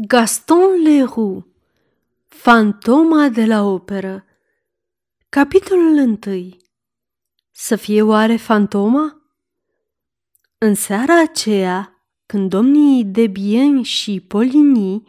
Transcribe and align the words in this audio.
Gaston 0.00 0.82
Leroux 0.82 1.44
Fantoma 2.28 3.28
de 3.28 3.44
la 3.44 3.62
operă 3.62 4.24
Capitolul 5.28 6.18
1 6.26 6.48
Să 7.50 7.76
fie 7.76 8.02
oare 8.02 8.36
fantoma? 8.36 9.22
În 10.58 10.74
seara 10.74 11.20
aceea, 11.20 12.04
când 12.26 12.50
domnii 12.50 13.04
Debien 13.04 13.82
și 13.82 14.20
Poligny, 14.20 15.02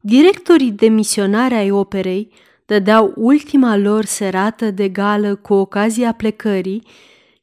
directorii 0.00 0.70
demisionari 0.70 1.54
ai 1.54 1.70
operei, 1.70 2.32
dădeau 2.66 3.12
ultima 3.16 3.76
lor 3.76 4.04
serată 4.04 4.70
de 4.70 4.88
gală 4.88 5.34
cu 5.36 5.54
ocazia 5.54 6.12
plecării, 6.12 6.86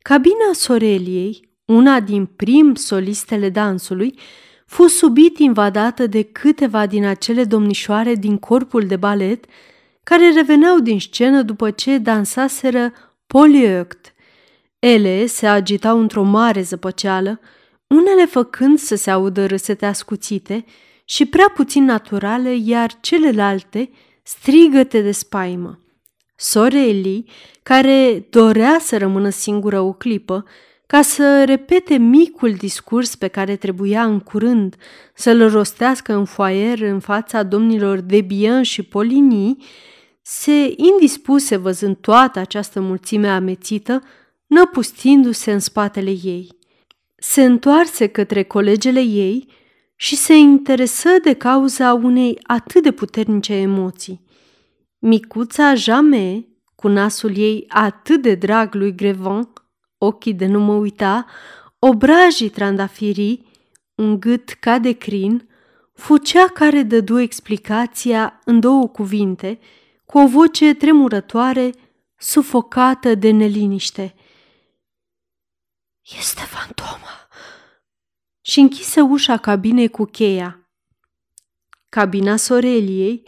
cabina 0.02 0.54
Soreliei, 0.54 1.50
una 1.66 2.00
din 2.00 2.26
prim 2.26 2.76
solistele 2.76 3.50
dansului, 3.50 4.20
fu 4.70 4.88
subit 4.88 5.38
invadată 5.38 6.08
de 6.08 6.22
câteva 6.22 6.86
din 6.86 7.06
acele 7.06 7.44
domnișoare 7.44 8.16
din 8.16 8.38
corpul 8.38 8.88
de 8.88 8.96
balet 8.96 9.46
care 10.04 10.32
reveneau 10.32 10.80
din 10.80 11.00
scenă 11.00 11.42
după 11.42 11.72
ce 11.72 11.98
dansaseră 11.98 12.94
Poliect. 13.28 14.14
Ele 14.80 15.26
se 15.26 15.48
agitau 15.48 16.00
într-o 16.00 16.24
mare 16.24 16.62
zăpăceală, 16.62 17.40
unele 17.88 18.26
făcând 18.26 18.78
să 18.78 18.96
se 18.96 19.12
audă 19.12 19.46
râsete 19.46 19.86
ascuțite 19.86 20.66
și 21.06 21.26
prea 21.26 21.52
puțin 21.54 21.84
naturale, 21.84 22.56
iar 22.56 22.98
celelalte 23.00 23.90
strigăte 24.24 25.02
de 25.02 25.12
spaimă. 25.12 25.80
Soreli, 26.36 27.32
care 27.64 28.28
dorea 28.30 28.78
să 28.82 28.98
rămână 28.98 29.30
singură 29.30 29.80
o 29.80 29.94
clipă, 29.94 30.46
ca 30.92 31.02
să 31.02 31.44
repete 31.46 31.98
micul 31.98 32.54
discurs 32.54 33.16
pe 33.16 33.28
care 33.28 33.56
trebuia 33.56 34.04
în 34.04 34.20
curând 34.20 34.76
să-l 35.14 35.50
rostească 35.50 36.14
în 36.14 36.26
foaier 36.26 36.82
în 36.82 37.00
fața 37.00 37.44
domnilor 37.44 38.00
Debian 38.00 38.62
și 38.62 38.84
Polini, 38.84 39.66
se 40.22 40.74
indispuse 40.76 41.56
văzând 41.56 41.98
toată 41.98 42.40
această 42.40 42.80
mulțime 42.82 43.28
amețită, 43.28 44.04
năpustindu-se 44.48 45.52
în 45.52 45.60
spatele 45.60 46.10
ei. 46.24 46.58
Se 47.16 47.44
întoarse 47.44 48.08
către 48.08 48.44
colegele 48.44 49.02
ei 49.02 49.48
și 49.96 50.16
se 50.16 50.34
interesă 50.34 51.10
de 51.24 51.34
cauza 51.34 51.94
unei 51.94 52.40
atât 52.44 52.84
de 52.84 52.92
puternice 52.92 53.54
emoții. 53.54 54.22
Micuța 55.00 55.74
Jamie, 55.76 56.48
cu 56.76 56.88
nasul 56.88 57.38
ei 57.38 57.66
atât 57.68 58.22
de 58.22 58.36
drag 58.36 58.74
lui 58.74 58.96
Grevant, 58.96 59.64
ochii 60.00 60.34
de 60.34 60.46
nu 60.46 60.60
mă 60.60 60.74
uita, 60.74 61.26
obrajii 61.80 62.50
trandafirii, 62.50 63.46
un 63.96 64.20
gât 64.20 64.50
ca 64.50 64.80
de 64.80 64.92
crin, 64.92 65.50
fu 65.94 66.18
cea 66.18 66.48
care 66.48 66.84
dădu 66.84 67.20
explicația 67.20 68.42
în 68.46 68.60
două 68.60 68.88
cuvinte, 68.88 69.60
cu 70.06 70.18
o 70.18 70.28
voce 70.28 70.74
tremurătoare, 70.74 71.72
sufocată 72.16 73.16
de 73.16 73.32
neliniște. 73.32 74.16
Este 76.18 76.42
fantoma! 76.42 77.28
Și 78.42 78.60
închise 78.60 79.02
ușa 79.02 79.38
cabinei 79.38 79.90
cu 79.90 80.06
cheia. 80.06 80.70
Cabina 81.90 82.36
Soreliei 82.36 83.24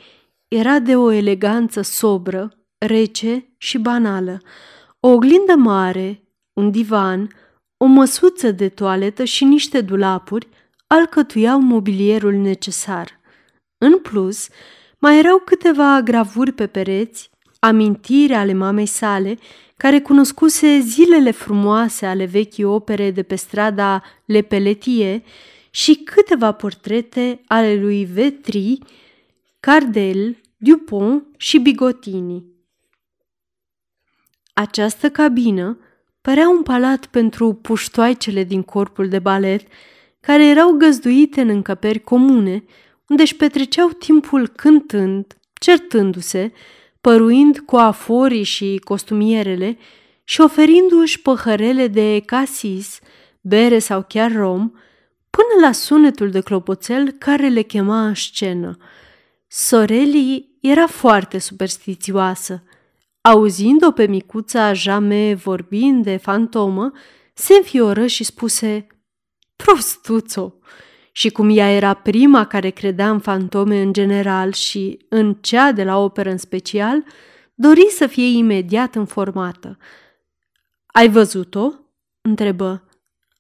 era 0.48 0.80
de 0.80 0.96
o 0.96 1.12
eleganță 1.12 1.82
sobră, 1.82 2.52
rece 2.78 3.54
și 3.58 3.78
banală. 3.78 4.42
O 5.00 5.08
oglindă 5.08 5.56
mare, 5.56 6.24
un 6.54 6.72
divan, 6.72 7.30
o 7.78 7.86
măsuță 7.86 8.52
de 8.52 8.70
toaletă 8.70 9.24
și 9.24 9.44
niște 9.44 9.82
dulapuri 9.82 10.48
alcătuiau 10.88 11.60
mobilierul 11.60 12.34
necesar. 12.34 13.20
În 13.78 14.00
plus, 14.00 14.48
mai 15.00 15.18
erau 15.18 15.40
câteva 15.40 16.02
gravuri 16.02 16.52
pe 16.52 16.68
pereți, 16.68 17.30
amintiri 17.60 18.34
ale 18.34 18.54
mamei 18.54 18.86
sale, 18.86 19.38
care 19.78 20.02
cunoscuse 20.02 20.80
zilele 20.80 21.32
frumoase 21.32 22.06
ale 22.06 22.26
vechii 22.26 22.64
opere 22.64 23.12
de 23.12 23.24
pe 23.24 23.36
strada 23.36 24.04
Le 24.26 24.42
Pelletier 24.42 25.22
și 25.70 25.96
câteva 25.96 26.52
portrete 26.52 27.42
ale 27.48 27.76
lui 27.76 28.06
Vetri, 28.06 28.80
Cardel, 29.60 30.38
Dupont 30.58 31.26
și 31.38 31.58
Bigotini. 31.58 32.46
Această 34.54 35.10
cabină 35.10 35.78
Părea 36.22 36.50
un 36.50 36.64
palat 36.64 37.06
pentru 37.06 37.54
puștoaicele 37.54 38.44
din 38.44 38.64
corpul 38.64 39.08
de 39.08 39.20
balet, 39.20 39.68
care 40.20 40.48
erau 40.48 40.72
găzduite 40.72 41.42
în 41.42 41.50
încăperi 41.50 42.00
comune, 42.00 42.64
unde 43.08 43.22
își 43.22 43.36
petreceau 43.36 43.88
timpul 43.90 44.48
cântând, 44.48 45.38
certându-se, 45.54 46.52
păruind 47.02 47.60
cu 47.60 47.76
aforii 47.76 48.44
și 48.44 48.82
costumierele 48.84 49.78
și 50.24 50.42
oferindu-și 50.42 51.22
păhărele 51.22 51.88
de 51.88 52.22
casis, 52.26 53.00
bere 53.42 53.80
sau 53.80 54.06
chiar 54.08 54.32
rom, 54.32 54.72
până 55.30 55.66
la 55.66 55.72
sunetul 55.72 56.30
de 56.30 56.42
clopoțel 56.42 57.12
care 57.12 57.48
le 57.48 57.62
chema 57.62 58.06
în 58.06 58.14
scenă. 58.14 58.78
Sorelii 59.48 60.58
era 60.62 60.88
foarte 60.88 61.38
superstițioasă– 61.38 62.64
Auzind-o 63.22 63.92
pe 63.92 64.06
micuța 64.06 64.74
Jame 64.74 65.34
vorbind 65.34 66.04
de 66.04 66.18
fantomă, 66.18 66.92
se 67.34 67.54
înfioră 67.54 68.06
și 68.06 68.24
spuse 68.24 68.88
Prostuțo! 69.56 70.54
Și 71.12 71.30
cum 71.30 71.58
ea 71.58 71.70
era 71.72 71.94
prima 71.94 72.46
care 72.46 72.70
credea 72.70 73.10
în 73.10 73.20
fantome 73.20 73.82
în 73.82 73.94
general 73.94 74.52
și 74.52 75.06
în 75.10 75.34
cea 75.34 75.72
de 75.72 75.84
la 75.84 75.98
operă 75.98 76.30
în 76.30 76.38
special, 76.38 77.04
dori 77.54 77.88
să 77.90 78.08
fie 78.08 78.38
imediat 78.38 78.96
informată. 78.96 79.78
Ai 80.86 81.10
văzut-o?" 81.10 81.72
întrebă. 82.22 82.88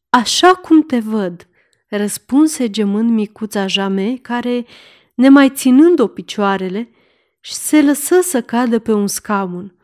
Așa 0.09 0.53
cum 0.53 0.81
te 0.83 0.99
văd," 0.99 1.47
răspunse 1.87 2.69
gemând 2.69 3.09
micuța 3.09 3.67
Jame, 3.67 4.15
care, 4.15 4.65
nemai 5.13 5.49
ținând-o 5.49 6.07
picioarele, 6.07 6.89
și 7.41 7.53
se 7.53 7.81
lăsă 7.81 8.19
să 8.21 8.41
cadă 8.41 8.79
pe 8.79 8.91
un 8.91 9.07
scaun. 9.07 9.75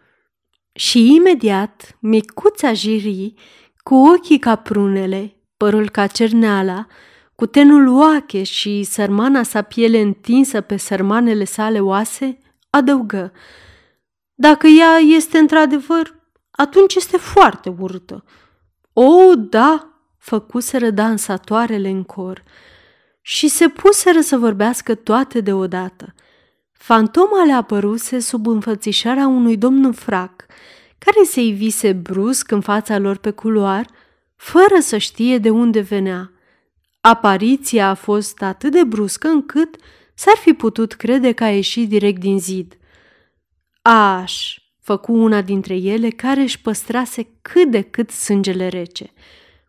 Și 0.73 1.15
imediat, 1.15 1.97
micuța 1.99 2.73
Jiri, 2.73 3.33
cu 3.77 3.95
ochii 3.95 4.39
ca 4.39 4.55
prunele, 4.55 5.35
părul 5.57 5.89
ca 5.89 6.07
cerneala, 6.07 6.87
cu 7.35 7.45
tenul 7.45 7.87
oache 7.87 8.43
și 8.43 8.83
sărmana 8.83 9.43
sa 9.43 9.61
piele 9.61 9.99
întinsă 9.99 10.61
pe 10.61 10.77
sărmanele 10.77 11.43
sale 11.43 11.79
oase, 11.79 12.37
adăugă. 12.69 13.31
Dacă 14.33 14.67
ea 14.67 14.97
este 14.97 15.37
într-adevăr, 15.37 16.15
atunci 16.51 16.95
este 16.95 17.17
foarte 17.17 17.75
urâtă. 17.79 18.23
O, 18.93 19.35
da, 19.35 19.89
făcuseră 20.17 20.89
dansatoarele 20.89 21.89
în 21.89 22.03
cor 22.03 22.43
și 23.21 23.47
se 23.47 23.67
puseră 23.67 24.19
să 24.19 24.37
vorbească 24.37 24.95
toate 24.95 25.41
deodată– 25.41 26.13
Fantoma 26.77 27.43
le 27.43 27.51
apăruse 27.51 28.19
sub 28.19 28.47
înfățișarea 28.47 29.27
unui 29.27 29.57
domn 29.57 29.85
în 29.85 29.91
frac, 29.91 30.45
care 30.97 31.25
se 31.25 31.41
ivise 31.41 31.93
brusc 31.93 32.51
în 32.51 32.61
fața 32.61 32.97
lor 32.97 33.17
pe 33.17 33.31
culoar, 33.31 33.87
fără 34.35 34.79
să 34.79 34.97
știe 34.97 35.37
de 35.37 35.49
unde 35.49 35.79
venea. 35.79 36.31
Apariția 37.01 37.89
a 37.89 37.93
fost 37.93 38.41
atât 38.41 38.71
de 38.71 38.83
bruscă 38.83 39.27
încât 39.27 39.75
s-ar 40.13 40.35
fi 40.35 40.53
putut 40.53 40.93
crede 40.93 41.31
că 41.31 41.43
a 41.43 41.49
ieșit 41.49 41.89
direct 41.89 42.19
din 42.19 42.39
zid. 42.39 42.77
Aș, 43.81 44.57
făcu 44.81 45.13
una 45.13 45.41
dintre 45.41 45.75
ele 45.75 46.09
care 46.09 46.41
își 46.41 46.61
păstrase 46.61 47.27
cât 47.41 47.71
de 47.71 47.81
cât 47.81 48.09
sângele 48.09 48.67
rece. 48.67 49.11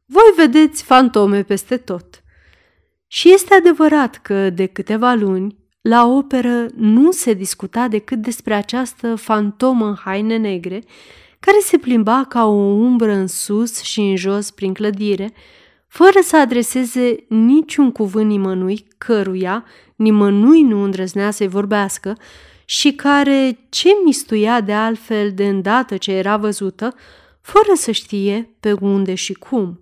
Voi 0.05 0.33
vedeți 0.37 0.83
fantome 0.83 1.43
peste 1.43 1.77
tot. 1.77 2.23
Și 3.07 3.33
este 3.33 3.55
adevărat 3.55 4.17
că 4.17 4.51
de 4.51 4.67
câteva 4.67 5.13
luni 5.13 5.57
la 5.89 6.07
operă 6.07 6.67
nu 6.75 7.11
se 7.13 7.33
discuta 7.33 7.89
decât 7.89 8.19
despre 8.19 8.55
această 8.55 9.15
fantomă 9.15 9.87
în 9.87 9.95
haine 9.95 10.37
negre, 10.37 10.83
care 11.41 11.57
se 11.61 11.79
plimba 11.79 12.25
ca 12.29 12.45
o 12.45 12.53
umbră 12.61 13.13
în 13.13 13.27
sus 13.27 13.83
și 13.83 14.01
în 14.01 14.17
jos 14.17 14.51
prin 14.51 14.73
clădire, 14.73 15.33
fără 15.87 16.19
să 16.23 16.37
adreseze 16.37 17.17
niciun 17.29 17.93
cuvânt 17.93 18.29
nimănui 18.29 18.87
căruia 18.99 19.65
nimănui 19.97 20.63
nu 20.63 20.83
îndrăznea 20.83 21.31
să-i 21.31 21.49
vorbească 21.49 22.17
și 22.65 22.93
care 22.93 23.59
ce 23.69 23.89
mistuia 24.05 24.61
de 24.61 24.73
altfel 24.73 25.33
de 25.33 25.49
îndată 25.49 25.97
ce 25.97 26.13
era 26.13 26.37
văzută, 26.37 26.95
fără 27.41 27.73
să 27.75 27.91
știe 27.91 28.57
pe 28.61 28.73
unde 28.73 29.15
și 29.15 29.33
cum. 29.33 29.81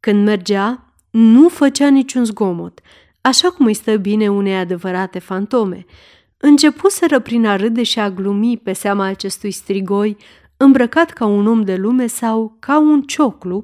Când 0.00 0.24
mergea, 0.24 0.92
nu 1.10 1.48
făcea 1.48 1.88
niciun 1.88 2.24
zgomot, 2.24 2.80
așa 3.28 3.50
cum 3.50 3.66
îi 3.66 3.74
stă 3.74 3.96
bine 3.96 4.30
unei 4.30 4.56
adevărate 4.56 5.18
fantome. 5.18 5.84
Începuseră 6.36 7.20
prin 7.20 7.46
a 7.46 7.56
râde 7.56 7.82
și 7.82 7.98
a 7.98 8.10
glumi 8.10 8.56
pe 8.56 8.72
seama 8.72 9.04
acestui 9.04 9.50
strigoi, 9.50 10.16
îmbrăcat 10.56 11.10
ca 11.10 11.26
un 11.26 11.46
om 11.46 11.62
de 11.62 11.76
lume 11.76 12.06
sau 12.06 12.56
ca 12.58 12.78
un 12.78 13.02
cioclu, 13.02 13.62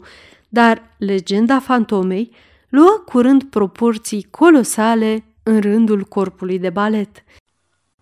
dar 0.48 0.82
legenda 0.98 1.60
fantomei 1.60 2.30
luă 2.68 3.02
curând 3.06 3.42
proporții 3.42 4.26
colosale 4.30 5.24
în 5.42 5.60
rândul 5.60 6.02
corpului 6.02 6.58
de 6.58 6.70
balet. 6.70 7.24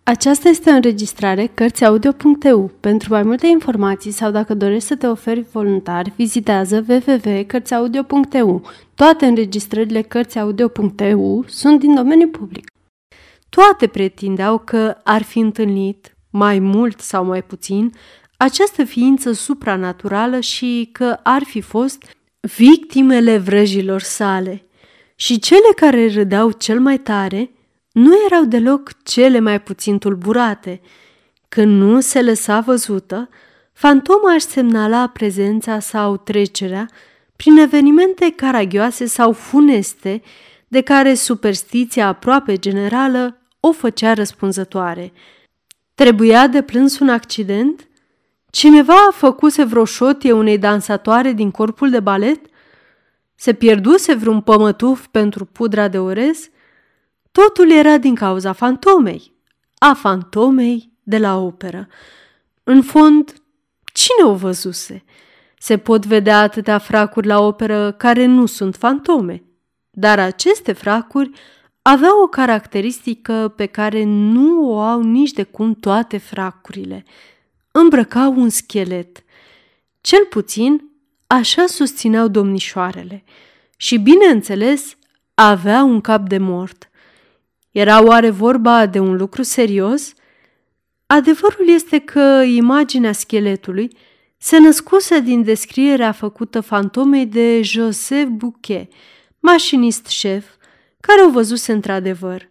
Aceasta 0.05 0.49
este 0.49 0.69
o 0.69 0.73
înregistrare 0.73 1.45
Cărțiaudio.eu. 1.53 2.71
Pentru 2.79 3.13
mai 3.13 3.23
multe 3.23 3.47
informații 3.47 4.11
sau 4.11 4.31
dacă 4.31 4.53
dorești 4.53 4.87
să 4.87 4.95
te 4.95 5.07
oferi 5.07 5.45
voluntar, 5.51 6.13
vizitează 6.15 6.85
www.cărțiaudio.eu. 6.87 8.61
Toate 8.95 9.25
înregistrările 9.25 10.01
Cărțiaudio.eu 10.01 11.45
sunt 11.47 11.79
din 11.79 11.95
domeniu 11.95 12.27
public. 12.27 12.67
Toate 13.49 13.87
pretindeau 13.87 14.57
că 14.57 14.97
ar 15.03 15.21
fi 15.21 15.39
întâlnit, 15.39 16.15
mai 16.29 16.59
mult 16.59 16.99
sau 16.99 17.25
mai 17.25 17.43
puțin, 17.43 17.91
această 18.37 18.83
ființă 18.83 19.31
supranaturală 19.31 20.39
și 20.39 20.89
că 20.91 21.19
ar 21.23 21.43
fi 21.43 21.61
fost 21.61 22.03
victimele 22.39 23.37
vrăjilor 23.37 24.01
sale. 24.01 24.65
Și 25.15 25.39
cele 25.39 25.73
care 25.75 26.07
râdeau 26.07 26.51
cel 26.51 26.79
mai 26.79 26.97
tare 26.97 27.51
nu 27.93 28.13
erau 28.25 28.43
deloc 28.43 29.03
cele 29.03 29.39
mai 29.39 29.61
puțin 29.61 29.97
tulburate. 29.97 30.81
Când 31.49 31.81
nu 31.81 31.99
se 31.99 32.21
lăsa 32.21 32.59
văzută, 32.59 33.29
fantoma 33.73 34.33
își 34.33 34.45
semnala 34.45 35.07
prezența 35.07 35.79
sau 35.79 36.17
trecerea 36.17 36.89
prin 37.35 37.57
evenimente 37.57 38.33
caragioase 38.35 39.05
sau 39.05 39.31
funeste 39.31 40.21
de 40.67 40.81
care 40.81 41.13
superstiția 41.13 42.07
aproape 42.07 42.57
generală 42.57 43.37
o 43.59 43.71
făcea 43.71 44.13
răspunzătoare. 44.13 45.13
Trebuia 45.95 46.47
de 46.47 46.61
plâns 46.61 46.99
un 46.99 47.09
accident? 47.09 47.87
Cineva 48.49 48.93
a 48.93 49.11
făcuse 49.11 49.63
vreo 49.63 49.85
șotie 49.85 50.31
unei 50.31 50.57
dansatoare 50.57 51.31
din 51.31 51.51
corpul 51.51 51.89
de 51.89 51.99
balet? 51.99 52.45
Se 53.35 53.53
pierduse 53.53 54.13
vreun 54.13 54.41
pămătuf 54.41 55.05
pentru 55.07 55.45
pudra 55.45 55.87
de 55.87 55.99
orez? 55.99 56.49
Totul 57.41 57.71
era 57.71 57.97
din 57.97 58.15
cauza 58.15 58.51
fantomei, 58.51 59.33
a 59.77 59.93
fantomei 59.93 60.91
de 61.03 61.17
la 61.17 61.37
operă. 61.37 61.87
În 62.63 62.81
fond, 62.81 63.33
cine 63.93 64.29
o 64.29 64.35
văzuse? 64.35 65.03
Se 65.57 65.77
pot 65.77 66.05
vedea 66.05 66.39
atâtea 66.39 66.77
fracuri 66.77 67.27
la 67.27 67.39
operă 67.39 67.91
care 67.91 68.25
nu 68.25 68.45
sunt 68.45 68.75
fantome, 68.75 69.43
dar 69.89 70.19
aceste 70.19 70.71
fracuri 70.71 71.29
aveau 71.81 72.21
o 72.23 72.27
caracteristică 72.27 73.53
pe 73.55 73.65
care 73.65 74.03
nu 74.03 74.69
o 74.69 74.79
au 74.79 75.01
nici 75.01 75.31
de 75.31 75.43
cum 75.43 75.73
toate 75.73 76.17
fracurile. 76.17 77.03
Îmbrăcau 77.71 78.33
un 78.39 78.49
schelet. 78.49 79.23
Cel 80.01 80.25
puțin 80.29 80.89
așa 81.27 81.65
susțineau 81.65 82.27
domnișoarele 82.27 83.23
și, 83.77 83.97
bineînțeles, 83.97 84.95
avea 85.33 85.83
un 85.83 86.01
cap 86.01 86.27
de 86.27 86.37
mort– 86.37 86.87
era 87.73 88.03
oare 88.03 88.29
vorba 88.29 88.85
de 88.85 88.99
un 88.99 89.15
lucru 89.15 89.43
serios? 89.43 90.13
Adevărul 91.05 91.67
este 91.67 91.99
că 91.99 92.43
imaginea 92.45 93.11
scheletului 93.11 93.97
se 94.37 94.59
născuse 94.59 95.19
din 95.19 95.43
descrierea 95.43 96.11
făcută 96.11 96.61
fantomei 96.61 97.25
de 97.25 97.61
Joseph 97.61 98.29
Bouquet, 98.29 98.91
mașinist 99.39 100.05
șef, 100.07 100.45
care 100.99 101.23
o 101.23 101.29
văzuse 101.29 101.71
într-adevăr. 101.71 102.49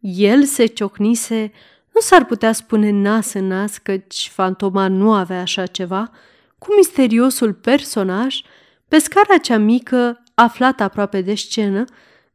El 0.00 0.44
se 0.44 0.66
ciocnise, 0.66 1.52
nu 1.94 2.00
s-ar 2.00 2.24
putea 2.24 2.52
spune 2.52 2.90
nas 2.90 3.32
în 3.32 3.46
nas 3.46 3.78
căci 3.78 4.30
fantoma 4.32 4.88
nu 4.88 5.12
avea 5.12 5.40
așa 5.40 5.66
ceva, 5.66 6.10
cu 6.58 6.74
misteriosul 6.76 7.52
personaj 7.52 8.40
pe 8.88 8.98
scara 8.98 9.36
cea 9.36 9.58
mică 9.58 10.22
aflată 10.34 10.82
aproape 10.82 11.20
de 11.20 11.34
scenă, 11.34 11.84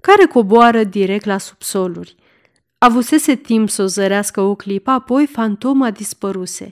care 0.01 0.25
coboară 0.25 0.83
direct 0.83 1.25
la 1.25 1.37
subsoluri. 1.37 2.15
Avusese 2.85 3.35
timp 3.35 3.69
să 3.69 3.81
o 3.81 3.85
zărească 3.85 4.41
o 4.41 4.55
clipă, 4.55 4.89
apoi 4.89 5.25
fantoma 5.25 5.91
dispăruse, 5.91 6.69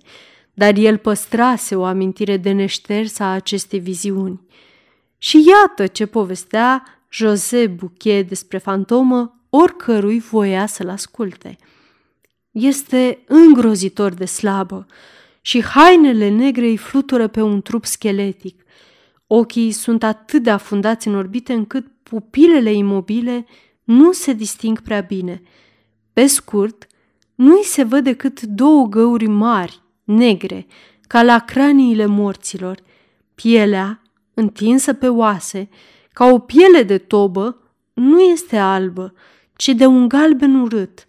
dar 0.54 0.78
el 0.78 0.98
păstrase 0.98 1.76
o 1.76 1.84
amintire 1.84 2.38
de 2.38 2.52
neștersă 2.52 3.24
a 3.24 3.34
acestei 3.34 3.80
viziuni. 3.80 4.42
Și 5.18 5.46
iată 5.48 5.88
ce 5.88 6.06
povestea 6.06 6.84
José 7.10 7.68
Bouquet 7.68 8.28
despre 8.28 8.58
fantomă 8.58 9.46
oricărui 9.50 10.20
voia 10.20 10.66
să-l 10.66 10.90
asculte. 10.90 11.56
Este 12.52 13.24
îngrozitor 13.28 14.14
de 14.14 14.26
slabă 14.26 14.86
și 15.42 15.64
hainele 15.64 16.30
negre 16.30 16.66
îi 16.66 16.78
flutură 16.78 17.28
pe 17.28 17.42
un 17.42 17.62
trup 17.62 17.86
scheletic. 17.86 18.64
Ochii 19.28 19.72
sunt 19.72 20.04
atât 20.04 20.44
de 20.44 20.50
afundați 20.50 21.08
în 21.08 21.16
orbite 21.16 21.54
încât 21.54 21.88
pupilele 22.04 22.74
imobile 22.74 23.46
nu 23.84 24.12
se 24.12 24.34
disting 24.34 24.82
prea 24.82 25.02
bine– 25.02 25.42
pe 26.14 26.26
scurt, 26.26 26.88
nu 27.36 27.56
îi 27.56 27.64
se 27.64 27.84
văd 27.84 28.04
decât 28.04 28.42
două 28.42 28.88
găuri 28.88 29.28
mari, 29.28 29.82
negre, 30.04 30.68
ca 31.08 31.24
la 31.24 31.40
craniile 31.40 32.06
morților. 32.06 32.80
Pielea, 33.36 34.02
întinsă 34.34 34.94
pe 34.94 35.08
oase, 35.08 35.70
ca 36.14 36.26
o 36.26 36.40
piele 36.40 36.84
de 36.84 36.98
tobă, 36.98 37.58
nu 37.94 38.22
este 38.22 38.58
albă, 38.58 39.14
ci 39.56 39.68
de 39.68 39.86
un 39.86 40.08
galben 40.08 40.56
urât. 40.56 41.06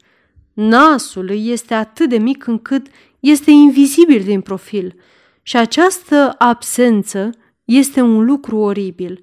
Nasul 0.53 1.29
îi 1.29 1.51
este 1.51 1.75
atât 1.75 2.09
de 2.09 2.19
mic 2.19 2.47
încât 2.47 2.87
este 3.21 3.51
invizibil 3.51 4.23
din 4.23 4.41
profil 4.41 4.95
și 5.43 5.57
această 5.57 6.35
absență 6.39 7.31
este 7.65 8.01
un 8.01 8.25
lucru 8.25 8.57
oribil. 8.57 9.21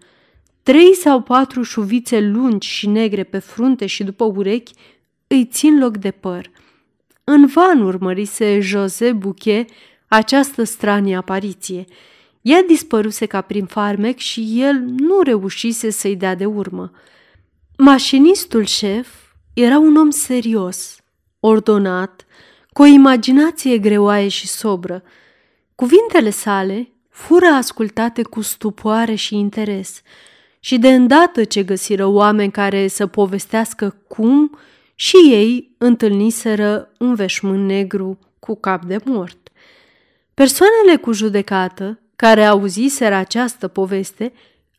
Trei 0.63 0.95
sau 0.95 1.21
patru 1.21 1.61
șuvițe 1.61 2.19
lungi 2.19 2.67
și 2.67 2.87
negre 2.87 3.23
pe 3.23 3.39
frunte 3.39 3.85
și 3.85 4.03
după 4.03 4.23
urechi 4.23 4.73
îi 5.31 5.45
țin 5.45 5.79
loc 5.79 5.97
de 5.97 6.11
păr. 6.11 6.51
În 7.23 7.45
van 7.45 7.81
urmărise 7.81 8.59
José 8.59 9.11
Bouquet 9.11 9.69
această 10.07 10.63
stranie 10.63 11.15
apariție. 11.15 11.85
Ea 12.41 12.63
dispăruse 12.67 13.25
ca 13.25 13.41
prin 13.41 13.65
farmec 13.65 14.17
și 14.17 14.61
el 14.61 14.75
nu 14.97 15.21
reușise 15.21 15.89
să-i 15.89 16.15
dea 16.15 16.35
de 16.35 16.45
urmă. 16.45 16.91
Mașinistul 17.77 18.65
șef 18.65 19.07
era 19.53 19.77
un 19.77 19.95
om 19.95 20.09
serios, 20.09 20.97
ordonat, 21.39 22.25
cu 22.69 22.81
o 22.81 22.85
imaginație 22.85 23.77
greoaie 23.77 24.27
și 24.27 24.47
sobră. 24.47 25.03
Cuvintele 25.75 26.29
sale 26.29 26.91
fură 27.09 27.45
ascultate 27.45 28.23
cu 28.23 28.41
stupoare 28.41 29.15
și 29.15 29.35
interes 29.35 30.01
și 30.59 30.77
de 30.77 30.93
îndată 30.93 31.43
ce 31.43 31.63
găsiră 31.63 32.05
oameni 32.05 32.51
care 32.51 32.87
să 32.87 33.07
povestească 33.07 33.95
cum 34.07 34.57
și 34.95 35.15
ei 35.15 35.75
întâlniseră 35.77 36.91
un 36.99 37.15
veșmânt 37.15 37.65
negru 37.65 38.19
cu 38.39 38.55
cap 38.55 38.85
de 38.85 38.97
mort. 39.05 39.49
Persoanele 40.33 40.95
cu 41.01 41.11
judecată, 41.11 41.99
care 42.15 42.45
auziseră 42.45 43.15
această 43.15 43.67
poveste, 43.67 44.33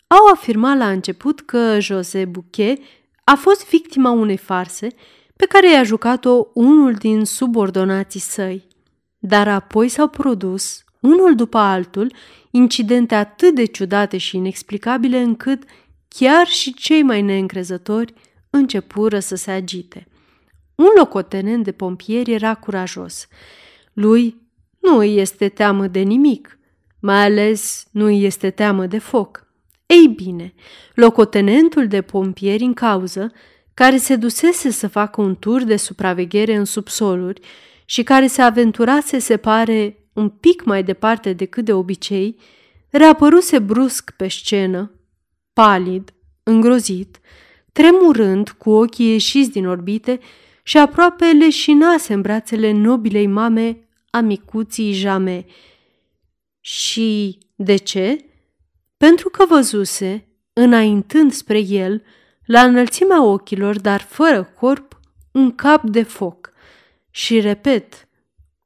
au 0.07 0.27
afirmat 0.33 0.77
la 0.77 0.91
început 0.91 1.41
că 1.41 1.81
José 1.81 2.25
Bouquet 2.25 2.81
a 3.25 3.35
fost 3.35 3.69
victima 3.69 4.11
unei 4.11 4.37
farse 4.37 4.89
pe 5.37 5.47
care 5.47 5.71
i-a 5.71 5.83
jucat-o 5.83 6.47
unul 6.55 6.93
din 6.93 7.25
subordonații 7.25 8.21
săi. 8.21 8.67
Dar 9.19 9.49
apoi 9.49 9.89
s-au 9.89 10.09
produs, 10.09 10.85
unul 11.01 11.35
după 11.35 11.59
altul, 11.59 12.13
incidente 12.51 13.15
atât 13.15 13.55
de 13.55 13.65
ciudate 13.65 14.17
și 14.17 14.37
inexplicabile 14.37 15.19
încât 15.19 15.63
chiar 16.09 16.47
și 16.47 16.75
cei 16.75 17.03
mai 17.03 17.23
neîncrezători 17.23 18.15
începură 18.53 19.19
să 19.19 19.35
se 19.35 19.51
agite. 19.51 20.07
Un 20.75 20.89
locotenent 20.97 21.65
de 21.65 21.73
pompieri 21.73 22.33
era 22.33 22.55
curajos. 22.55 23.27
Lui 23.93 24.41
nu 24.79 24.97
îi 24.97 25.19
este 25.19 25.49
teamă 25.49 25.87
de 25.87 26.01
nimic, 26.01 26.59
mai 27.01 27.25
ales 27.25 27.87
nu 27.91 28.05
îi 28.05 28.25
este 28.25 28.51
teamă 28.51 28.87
de 28.87 28.99
foc. 28.99 29.47
Ei 29.87 30.07
bine, 30.07 30.55
locotenentul 30.95 31.87
de 31.87 32.03
pompieri 32.03 32.63
în 32.63 32.75
cauză, 32.75 33.33
care 33.75 33.97
se 33.97 34.17
dusese 34.17 34.71
să 34.71 34.89
facă 34.89 35.21
un 35.21 35.37
tur 35.37 35.63
de 35.63 35.77
supraveghere 35.77 36.55
în 36.55 36.65
subsoluri 36.65 37.41
și 37.85 38.03
care 38.03 38.27
se 38.27 38.43
aventurase, 38.43 39.19
se 39.19 39.37
pare, 39.37 39.97
un 40.13 40.29
pic 40.29 40.65
mai 40.65 40.83
departe 40.83 41.33
decât 41.33 41.65
de 41.65 41.73
obicei, 41.73 42.37
reapăruse 42.91 43.59
brusc 43.59 44.11
pe 44.17 44.29
scenă, 44.29 44.93
palid, 45.53 46.15
îngrozit, 46.43 47.21
tremurând 47.73 48.51
cu 48.51 48.71
ochii 48.71 49.11
ieșiți 49.11 49.51
din 49.51 49.67
orbite 49.67 50.21
și 50.63 50.79
aproape 50.79 51.25
leșinase 51.25 52.13
în 52.13 52.21
brațele 52.21 52.73
nobilei 52.73 53.27
mame 53.27 53.89
a 54.11 54.21
micuții 54.21 54.93
Jame. 54.93 55.45
Și 56.61 57.39
de 57.55 57.77
ce? 57.77 58.25
Pentru 58.97 59.29
că 59.29 59.45
văzuse, 59.49 60.27
înaintând 60.53 61.33
spre 61.33 61.59
el, 61.59 62.03
la 62.45 62.63
înălțimea 62.63 63.23
ochilor, 63.23 63.81
dar 63.81 64.01
fără 64.01 64.45
corp, 64.45 65.01
un 65.33 65.55
cap 65.55 65.83
de 65.85 66.03
foc. 66.03 66.53
Și 67.11 67.41
repet, 67.41 68.09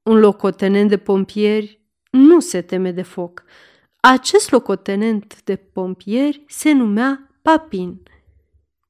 un 0.02 0.18
locotenent 0.18 0.88
de 0.88 0.96
pompieri 0.96 1.80
nu 2.10 2.40
se 2.40 2.60
teme 2.60 2.90
de 2.90 3.02
foc. 3.02 3.44
Acest 4.00 4.50
locotenent 4.50 5.42
de 5.44 5.56
pompieri 5.56 6.44
se 6.46 6.72
numea 6.72 7.30
Papin. 7.42 8.02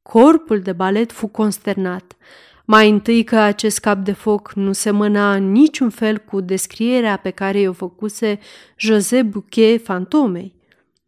Corpul 0.07 0.61
de 0.61 0.73
balet 0.73 1.13
fu 1.13 1.27
consternat. 1.27 2.17
Mai 2.65 2.91
întâi 2.91 3.25
că 3.25 3.37
acest 3.37 3.79
cap 3.79 3.99
de 3.99 4.13
foc 4.13 4.53
nu 4.53 4.73
semăna 4.73 5.35
în 5.35 5.51
niciun 5.51 5.91
fel 5.91 6.19
cu 6.19 6.41
descrierea 6.41 7.17
pe 7.17 7.31
care 7.31 7.59
i-o 7.59 7.73
făcuse 7.73 8.39
José 8.77 9.23
Bouquet 9.23 9.85
fantomei. 9.85 10.55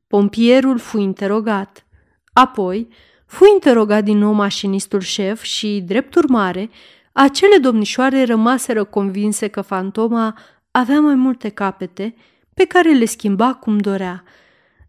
Pompierul 0.06 0.78
fu 0.78 0.98
interogat. 0.98 1.86
Apoi 2.32 2.88
fu 3.26 3.44
interogat 3.54 4.04
din 4.04 4.18
nou 4.18 4.32
mașinistul 4.32 5.00
șef 5.00 5.42
și, 5.42 5.82
drept 5.86 6.14
urmare, 6.14 6.70
acele 7.12 7.56
domnișoare 7.56 8.24
rămaseră 8.24 8.84
convinse 8.84 9.48
că 9.48 9.60
fantoma 9.60 10.38
avea 10.70 11.00
mai 11.00 11.14
multe 11.14 11.48
capete 11.48 12.14
pe 12.54 12.64
care 12.64 12.92
le 12.92 13.04
schimba 13.04 13.54
cum 13.54 13.78
dorea. 13.78 14.24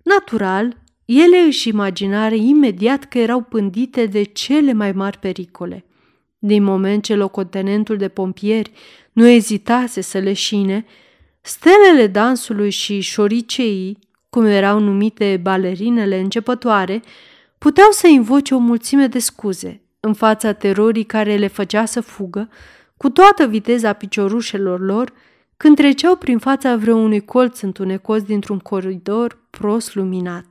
Natural, 0.04 0.78
ele 1.12 1.38
își 1.38 1.68
imaginare 1.68 2.36
imediat 2.36 3.04
că 3.04 3.18
erau 3.18 3.42
pândite 3.42 4.06
de 4.06 4.24
cele 4.24 4.74
mai 4.74 4.92
mari 4.92 5.18
pericole. 5.18 5.86
Din 6.40 6.64
moment 6.64 7.04
ce 7.04 7.16
locotenentul 7.16 7.98
de 7.98 8.08
pompieri 8.08 8.72
nu 9.12 9.28
ezitase 9.28 10.02
să 10.02 10.18
leșine, 10.18 10.86
stelele 11.42 12.08
dansului 12.08 12.70
și 12.70 13.00
șoriceii, 13.00 14.00
cum 14.30 14.46
erau 14.46 14.80
numite 14.80 15.40
balerinele 15.42 16.20
începătoare, 16.20 17.02
puteau 17.58 17.92
să 17.92 18.08
invoce 18.08 18.54
o 18.54 18.58
mulțime 18.58 19.08
de 19.08 19.20
scuze 19.20 19.82
în 20.00 20.14
fața 20.14 20.54
terorii 20.54 21.04
care 21.04 21.36
le 21.36 21.48
făcea 21.48 21.86
să 21.86 22.02
fugă 22.02 22.50
cu 22.98 23.10
toată 23.10 23.48
viteza 23.48 23.94
piciorușelor 23.94 24.80
lor 24.80 25.14
când 25.58 25.76
treceau 25.76 26.16
prin 26.16 26.38
fața 26.38 26.76
vreunui 26.76 27.26
colț 27.26 27.60
întunecos 27.60 28.24
dintr-un 28.24 28.60
coridor 28.60 29.38
prost 29.50 29.96
luminat. 29.96 30.49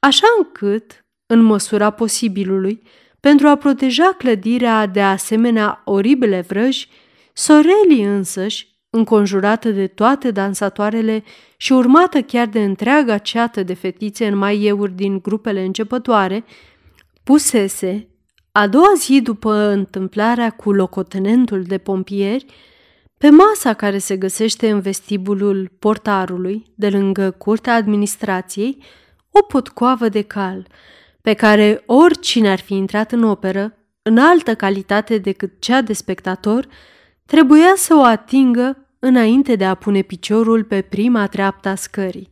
Așa 0.00 0.26
încât, 0.38 1.04
în 1.26 1.42
măsura 1.42 1.90
posibilului, 1.90 2.82
pentru 3.20 3.46
a 3.46 3.56
proteja 3.56 4.14
clădirea 4.18 4.86
de 4.86 5.02
asemenea 5.02 5.82
oribile 5.84 6.40
vrăji, 6.40 6.88
Soreli 7.32 8.02
însăși, 8.02 8.78
înconjurată 8.90 9.70
de 9.70 9.86
toate 9.86 10.30
dansatoarele 10.30 11.24
și 11.56 11.72
urmată 11.72 12.22
chiar 12.22 12.46
de 12.46 12.64
întreaga 12.64 13.18
ceată 13.18 13.62
de 13.62 13.74
fetițe 13.74 14.26
în 14.26 14.36
mai 14.36 14.64
euri 14.64 14.92
din 14.92 15.18
grupele 15.18 15.64
începătoare, 15.64 16.44
pusese, 17.24 18.08
a 18.52 18.66
doua 18.66 18.92
zi 18.96 19.20
după 19.20 19.52
întâmplarea 19.52 20.50
cu 20.50 20.72
locotenentul 20.72 21.62
de 21.62 21.78
pompieri, 21.78 22.46
pe 23.18 23.30
masa 23.30 23.74
care 23.74 23.98
se 23.98 24.16
găsește 24.16 24.70
în 24.70 24.80
vestibulul 24.80 25.70
portarului, 25.78 26.72
de 26.74 26.88
lângă 26.88 27.30
curtea 27.30 27.74
administrației, 27.74 28.82
o 29.38 29.42
potcoavă 29.42 30.08
de 30.08 30.22
cal, 30.22 30.66
pe 31.20 31.34
care 31.34 31.82
oricine 31.86 32.50
ar 32.50 32.60
fi 32.60 32.74
intrat 32.74 33.12
în 33.12 33.22
operă, 33.22 33.76
în 34.02 34.18
altă 34.18 34.54
calitate 34.54 35.18
decât 35.18 35.60
cea 35.60 35.80
de 35.80 35.92
spectator, 35.92 36.68
trebuia 37.26 37.72
să 37.76 37.94
o 37.94 38.02
atingă 38.02 38.88
înainte 38.98 39.54
de 39.54 39.64
a 39.64 39.74
pune 39.74 40.02
piciorul 40.02 40.64
pe 40.64 40.80
prima 40.80 41.26
treaptă 41.26 41.68
a 41.68 41.74
scării. 41.74 42.28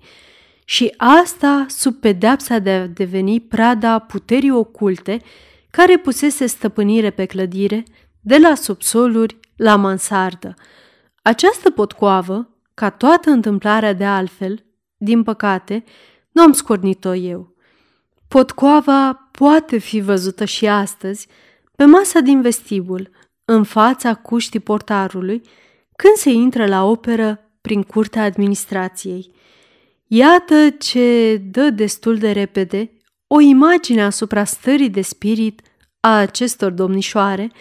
Și 0.64 0.94
asta 0.96 1.66
sub 1.68 1.94
pedeapsa 1.94 2.58
de 2.58 2.70
a 2.70 2.86
deveni 2.86 3.40
prada 3.40 3.98
puterii 3.98 4.50
oculte 4.50 5.22
care 5.70 5.96
pusese 5.96 6.46
stăpânire 6.46 7.10
pe 7.10 7.24
clădire, 7.24 7.84
de 8.20 8.36
la 8.36 8.54
subsoluri 8.54 9.38
la 9.56 9.76
mansardă. 9.76 10.54
Această 11.22 11.70
potcoavă, 11.70 12.48
ca 12.74 12.90
toată 12.90 13.30
întâmplarea 13.30 13.92
de 13.92 14.04
altfel, 14.04 14.64
din 14.96 15.22
păcate, 15.22 15.84
nu 16.36 16.42
am 16.42 16.52
scornit-o 16.52 17.14
eu. 17.14 17.54
Potcoava 18.28 19.28
poate 19.30 19.78
fi 19.78 20.00
văzută 20.00 20.44
și 20.44 20.66
astăzi 20.66 21.28
pe 21.76 21.84
masa 21.84 22.20
din 22.20 22.40
vestibul, 22.40 23.10
în 23.44 23.64
fața 23.64 24.14
cuștii 24.14 24.60
portarului, 24.60 25.42
când 25.96 26.14
se 26.14 26.30
intră 26.30 26.66
la 26.66 26.84
operă 26.84 27.50
prin 27.60 27.82
curtea 27.82 28.22
administrației. 28.22 29.30
Iată 30.06 30.70
ce 30.70 31.36
dă 31.50 31.70
destul 31.70 32.18
de 32.18 32.30
repede 32.30 32.90
o 33.26 33.40
imagine 33.40 34.02
asupra 34.02 34.44
stării 34.44 34.90
de 34.90 35.02
spirit 35.02 35.60
a 36.00 36.16
acestor 36.18 36.70
domnișoare 36.70 37.52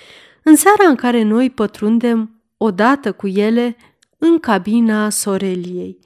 în 0.44 0.56
seara 0.56 0.88
în 0.90 0.96
care 0.96 1.24
noi 1.24 1.50
pătrundem 1.50 2.42
odată 2.58 3.12
cu 3.12 3.28
ele 3.28 3.78
în 4.18 4.40
cabina 4.40 5.10
Soreliei. 5.10 6.00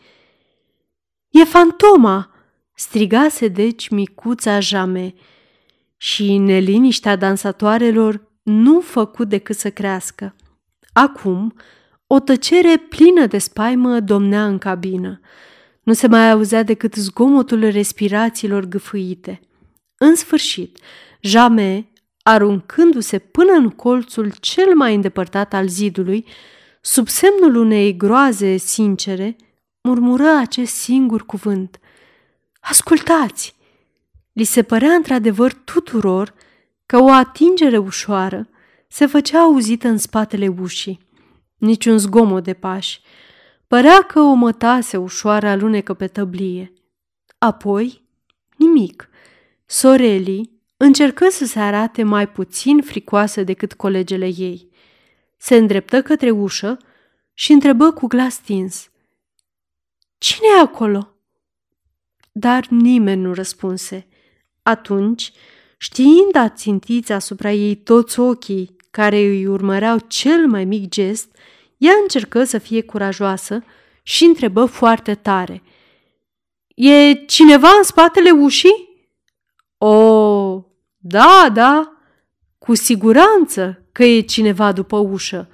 E 1.29 1.43
fantoma!" 1.43 2.33
Strigase 2.79 3.47
deci 3.47 3.89
micuța 3.89 4.59
Jame 4.59 5.13
și 5.97 6.37
neliniștea 6.37 7.15
dansatoarelor 7.15 8.27
nu 8.43 8.79
făcut 8.79 9.29
decât 9.29 9.55
să 9.55 9.69
crească. 9.69 10.35
Acum, 10.93 11.53
o 12.07 12.19
tăcere 12.19 12.77
plină 12.77 13.25
de 13.25 13.37
spaimă 13.37 13.99
domnea 13.99 14.45
în 14.45 14.57
cabină. 14.57 15.19
Nu 15.83 15.93
se 15.93 16.07
mai 16.07 16.31
auzea 16.31 16.63
decât 16.63 16.93
zgomotul 16.93 17.69
respirațiilor 17.69 18.65
gâfâite. 18.65 19.39
În 19.97 20.15
sfârșit, 20.15 20.77
Jame, 21.21 21.91
aruncându-se 22.21 23.19
până 23.19 23.51
în 23.51 23.69
colțul 23.69 24.31
cel 24.39 24.75
mai 24.75 24.95
îndepărtat 24.95 25.53
al 25.53 25.67
zidului, 25.67 26.25
sub 26.81 27.07
semnul 27.07 27.55
unei 27.55 27.97
groaze 27.97 28.57
sincere, 28.57 29.35
murmură 29.81 30.37
acest 30.37 30.73
singur 30.73 31.25
cuvânt. 31.25 31.79
Ascultați! 32.59 33.55
Li 34.33 34.43
se 34.43 34.63
părea 34.63 34.93
într-adevăr 34.93 35.53
tuturor 35.53 36.33
că 36.85 36.97
o 36.97 37.11
atingere 37.11 37.77
ușoară 37.77 38.49
se 38.87 39.05
făcea 39.05 39.39
auzită 39.39 39.87
în 39.87 39.97
spatele 39.97 40.47
ușii. 40.47 41.07
Niciun 41.57 41.97
zgomot 41.97 42.43
de 42.43 42.53
pași. 42.53 43.01
Părea 43.67 44.01
că 44.01 44.19
o 44.19 44.33
mătase 44.33 44.97
ușoară 44.97 45.47
alunecă 45.47 45.93
pe 45.93 46.07
tăblie. 46.07 46.73
Apoi, 47.37 48.03
nimic. 48.55 49.09
Soreli 49.65 50.51
încercă 50.77 51.29
să 51.29 51.45
se 51.45 51.59
arate 51.59 52.03
mai 52.03 52.29
puțin 52.29 52.81
fricoasă 52.81 53.43
decât 53.43 53.73
colegele 53.73 54.25
ei. 54.25 54.69
Se 55.37 55.55
îndreptă 55.55 56.01
către 56.01 56.29
ușă 56.29 56.77
și 57.33 57.51
întrebă 57.51 57.91
cu 57.91 58.07
glas 58.07 58.33
stins. 58.33 58.89
Cine 60.17 60.47
e 60.57 60.59
acolo?" 60.59 61.18
Dar 62.39 62.65
nimeni 62.69 63.21
nu 63.21 63.33
răspunse. 63.33 64.07
Atunci, 64.63 65.31
știind 65.77 66.35
a 66.35 66.49
țintiți 66.49 67.11
asupra 67.11 67.51
ei 67.51 67.75
toți 67.75 68.19
ochii 68.19 68.75
care 68.91 69.17
îi 69.17 69.45
urmăreau 69.45 69.97
cel 70.07 70.47
mai 70.47 70.65
mic 70.65 70.89
gest, 70.89 71.35
ea 71.77 71.93
încercă 72.01 72.43
să 72.43 72.57
fie 72.57 72.81
curajoasă 72.81 73.63
și 74.03 74.23
întrebă 74.23 74.65
foarte 74.65 75.15
tare. 75.15 75.63
E 76.75 77.13
cineva 77.13 77.69
în 77.77 77.83
spatele 77.83 78.31
ușii?" 78.31 78.87
O, 79.77 80.63
da, 80.97 81.49
da, 81.53 81.91
cu 82.57 82.73
siguranță 82.75 83.85
că 83.91 84.03
e 84.03 84.19
cineva 84.19 84.71
după 84.71 84.97
ușă, 84.97 85.49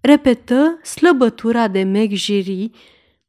repetă 0.00 0.80
slăbătura 0.82 1.68
de 1.68 1.82
Meg 1.82 2.12
Jiri, 2.12 2.70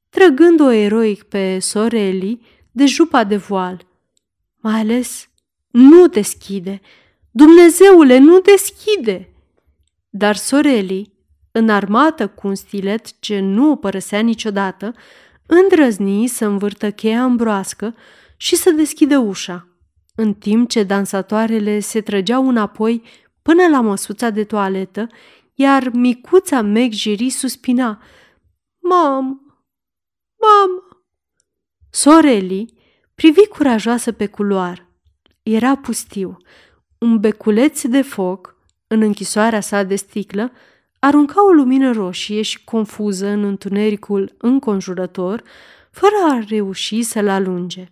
trăgând-o 0.10 0.72
eroic 0.72 1.24
pe 1.24 1.60
Soreli 1.60 2.55
de 2.76 2.86
jupa 2.86 3.24
de 3.24 3.36
voal. 3.38 3.88
Mai 4.62 4.80
ales, 4.80 5.30
nu 5.68 6.08
deschide! 6.08 6.82
Dumnezeule, 7.32 8.18
nu 8.18 8.40
deschide! 8.40 9.34
Dar 10.10 10.36
Soreli, 10.36 11.14
înarmată 11.52 12.28
cu 12.28 12.48
un 12.48 12.56
stilet 12.56 13.20
ce 13.20 13.40
nu 13.40 13.72
o 13.72 13.76
părăsea 13.76 14.20
niciodată, 14.20 14.94
îndrăzni 15.46 16.28
să 16.28 16.46
învârtă 16.46 16.92
cheia 16.92 17.24
în 17.24 17.36
broască 17.36 17.96
și 18.38 18.56
să 18.56 18.72
deschidă 18.72 19.18
ușa, 19.18 19.68
în 20.16 20.34
timp 20.34 20.70
ce 20.70 20.84
dansatoarele 20.84 21.80
se 21.80 22.02
trăgeau 22.02 22.48
înapoi 22.48 23.04
până 23.42 23.68
la 23.68 23.82
măsuța 23.82 24.30
de 24.30 24.44
toaletă, 24.44 25.08
iar 25.54 25.90
micuța 25.94 26.62
Meg 26.62 26.92
Jiri 26.92 27.30
suspina. 27.30 28.02
Mam, 28.80 29.26
mam! 30.42 30.95
Soreli 31.96 32.74
privi 33.16 33.48
curajoasă 33.48 34.12
pe 34.12 34.28
culoar. 34.28 34.88
Era 35.44 35.78
pustiu. 35.78 36.38
Un 36.98 37.20
beculeț 37.20 37.82
de 37.82 38.02
foc, 38.02 38.56
în 38.88 39.02
închisoarea 39.02 39.62
sa 39.62 39.84
de 39.84 39.96
sticlă, 39.96 40.52
arunca 41.00 41.46
o 41.46 41.52
lumină 41.52 41.92
roșie 41.92 42.42
și 42.42 42.64
confuză 42.64 43.28
în 43.28 43.44
întunericul 43.44 44.36
înconjurător, 44.38 45.44
fără 45.92 46.16
a 46.30 46.44
reuși 46.48 47.02
să-l 47.02 47.28
alunge. 47.28 47.92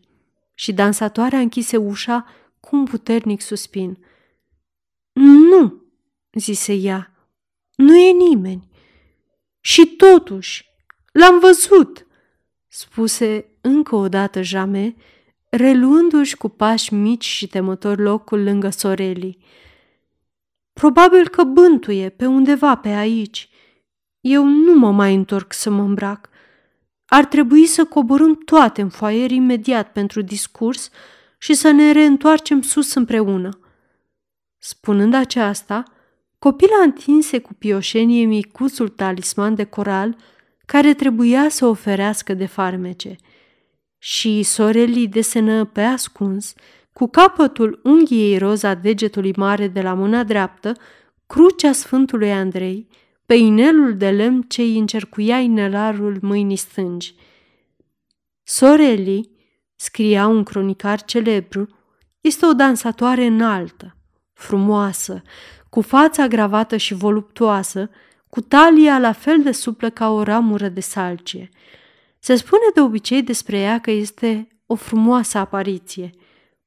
Și 0.53 0.73
dansatoarea 0.73 1.39
închise 1.39 1.77
ușa 1.77 2.25
cu 2.59 2.75
un 2.75 2.85
puternic 2.85 3.41
suspin. 3.41 4.05
Nu, 5.49 5.83
zise 6.31 6.73
ea, 6.73 7.11
nu 7.75 7.97
e 7.97 8.11
nimeni. 8.11 8.69
Și 9.59 9.85
totuși, 9.85 10.65
l-am 11.11 11.39
văzut, 11.39 12.07
spuse 12.67 13.52
încă 13.65 13.95
o 13.95 14.07
dată 14.07 14.41
Jame, 14.41 14.95
reluându-și 15.49 16.37
cu 16.37 16.49
pași 16.49 16.93
mici 16.93 17.25
și 17.25 17.47
temători 17.47 18.01
locul 18.01 18.43
lângă 18.43 18.69
Soreli. 18.69 19.37
Probabil 20.73 21.27
că 21.27 21.43
bântuie 21.43 22.09
pe 22.09 22.25
undeva 22.25 22.75
pe 22.75 22.89
aici. 22.89 23.49
Eu 24.21 24.45
nu 24.45 24.73
mă 24.73 24.91
mai 24.91 25.15
întorc 25.15 25.53
să 25.53 25.69
mă 25.69 25.81
îmbrac. 25.81 26.29
Ar 27.05 27.25
trebui 27.25 27.65
să 27.65 27.85
coborâm 27.85 28.35
toate 28.35 28.81
în 28.81 28.89
foaier 28.89 29.31
imediat 29.31 29.91
pentru 29.91 30.21
discurs 30.21 30.89
și 31.37 31.53
să 31.53 31.71
ne 31.71 31.91
reîntoarcem 31.91 32.61
sus 32.61 32.93
împreună. 32.93 33.59
Spunând 34.57 35.13
aceasta, 35.13 35.83
copila 36.39 36.81
întinse 36.83 37.39
cu 37.39 37.53
pioșenie 37.53 38.25
micuțul 38.25 38.89
talisman 38.89 39.55
de 39.55 39.63
coral 39.63 40.15
care 40.65 40.93
trebuia 40.93 41.49
să 41.49 41.65
oferească 41.65 42.33
de 42.33 42.45
farmece. 42.45 43.15
Și 44.05 44.43
sorelii 44.43 45.07
desenă 45.07 45.65
pe 45.65 45.81
ascuns, 45.81 46.53
cu 46.93 47.07
capătul 47.07 47.79
unghiei 47.83 48.37
roza 48.37 48.73
degetului 48.73 49.33
mare 49.35 49.67
de 49.67 49.81
la 49.81 49.93
mâna 49.93 50.23
dreaptă, 50.23 50.73
crucea 51.27 51.71
Sfântului 51.71 52.31
Andrei, 52.31 52.87
pe 53.25 53.33
inelul 53.33 53.97
de 53.97 54.09
lemn 54.09 54.41
ce 54.41 54.61
îi 54.61 54.77
încercuia 54.77 55.39
inelarul 55.39 56.17
mâinii 56.21 56.55
stângi. 56.55 57.15
Sorelii, 58.43 59.31
scria 59.75 60.27
un 60.27 60.43
cronicar 60.43 61.03
celebru, 61.03 61.67
este 62.21 62.45
o 62.45 62.53
dansatoare 62.53 63.25
înaltă, 63.25 63.95
frumoasă, 64.33 65.21
cu 65.69 65.81
fața 65.81 66.27
gravată 66.27 66.77
și 66.77 66.93
voluptuoasă, 66.93 67.89
cu 68.29 68.41
talia 68.41 68.99
la 68.99 69.11
fel 69.11 69.43
de 69.43 69.51
suplă 69.51 69.89
ca 69.89 70.09
o 70.09 70.23
ramură 70.23 70.67
de 70.67 70.81
salcie. 70.81 71.49
Se 72.25 72.35
spune 72.35 72.61
de 72.73 72.81
obicei 72.81 73.23
despre 73.23 73.57
ea 73.57 73.79
că 73.79 73.91
este 73.91 74.47
o 74.65 74.75
frumoasă 74.75 75.37
apariție. 75.37 76.09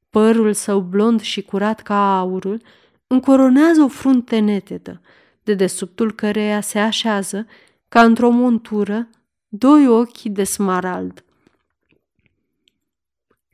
Părul 0.09 0.53
său 0.53 0.79
blond 0.79 1.21
și 1.21 1.41
curat 1.41 1.81
ca 1.81 2.19
aurul 2.19 2.61
încoronează 3.07 3.81
o 3.81 3.87
frunte 3.87 4.39
netedă, 4.39 5.01
de 5.43 5.53
desubtul 5.53 6.11
căreia 6.11 6.61
se 6.61 6.79
așează, 6.79 7.47
ca 7.89 8.03
într-o 8.03 8.29
montură, 8.29 9.09
doi 9.47 9.87
ochi 9.87 10.21
de 10.21 10.43
smarald. 10.43 11.23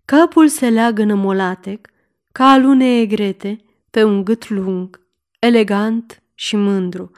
Capul 0.06 0.48
se 0.48 0.70
leagă 0.70 1.04
molatec, 1.04 1.88
ca 2.32 2.52
alune 2.52 3.00
egrete, 3.00 3.64
pe 3.90 4.04
un 4.04 4.24
gât 4.24 4.50
lung, 4.50 5.08
elegant 5.40 6.24
și 6.34 6.56
mândru. 6.56 7.12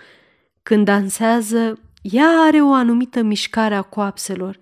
Când 0.63 0.85
dansează, 0.85 1.79
ea 2.11 2.27
are 2.27 2.61
o 2.61 2.73
anumită 2.73 3.21
mișcare 3.21 3.75
a 3.75 3.81
coapselor, 3.81 4.59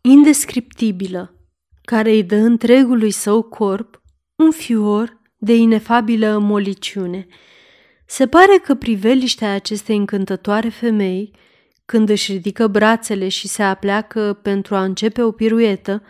indescriptibilă, 0.00 1.34
care 1.82 2.10
îi 2.10 2.22
dă 2.22 2.36
întregului 2.36 3.10
său 3.10 3.42
corp 3.42 4.02
un 4.36 4.50
fior 4.50 5.20
de 5.36 5.54
inefabilă 5.54 6.38
moliciune. 6.38 7.26
Se 8.06 8.26
pare 8.26 8.60
că 8.64 8.74
priveliștea 8.74 9.52
acestei 9.52 9.96
încântătoare 9.96 10.68
femei, 10.68 11.30
când 11.84 12.08
își 12.08 12.32
ridică 12.32 12.66
brațele 12.66 13.28
și 13.28 13.48
se 13.48 13.62
apleacă 13.62 14.38
pentru 14.42 14.74
a 14.74 14.82
începe 14.82 15.22
o 15.22 15.30
piruetă, 15.30 16.02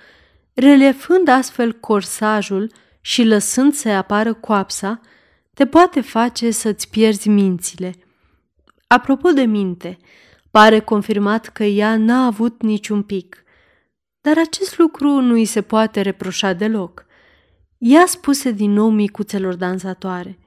relefând 0.55 1.29
astfel 1.29 1.73
corsajul 1.73 2.73
și 3.01 3.25
lăsând 3.25 3.73
să 3.73 3.89
apară 3.89 4.35
coapsa, 4.35 5.01
te 5.55 5.67
poate 5.67 6.01
face 6.01 6.51
să-ți 6.51 6.91
pierzi 6.91 7.29
mințile. 7.29 7.95
Apropo 8.87 9.31
de 9.31 9.43
minte, 9.43 9.99
pare 10.53 10.81
confirmat 10.81 11.49
că 11.49 11.65
ea 11.65 11.97
n-a 11.97 12.27
avut 12.27 12.63
niciun 12.63 13.03
pic, 13.03 13.45
dar 14.21 14.39
acest 14.39 14.79
lucru 14.79 15.09
nu 15.09 15.33
îi 15.33 15.45
se 15.45 15.63
poate 15.63 16.01
reproșa 16.01 16.53
deloc. 16.53 17.05
Ea 17.79 18.07
spuse 18.07 18.51
din 18.51 18.73
nou 18.73 18.91
micuțelor 18.91 19.55
dansatoare, 19.55 20.39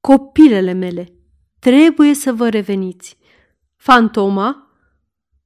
Copilele 0.00 0.72
mele, 0.72 1.12
trebuie 1.58 2.14
să 2.14 2.32
vă 2.32 2.48
reveniți. 2.48 3.18
Fantoma? 3.76 4.70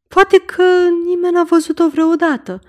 Poate 0.09 0.39
că 0.39 0.63
nimeni 1.05 1.35
n-a 1.35 1.45
văzut-o 1.45 1.89
vreodată. 1.89 2.61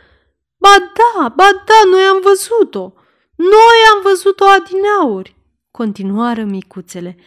Ba 0.57 0.75
da, 0.79 1.29
ba 1.29 1.49
da, 1.65 1.89
noi 1.91 2.03
am 2.03 2.19
văzut-o. 2.23 2.93
Noi 3.35 3.77
am 3.93 4.01
văzut-o 4.03 4.45
adineauri 4.45 5.39
continuară 5.71 6.43
micuțele. 6.43 7.17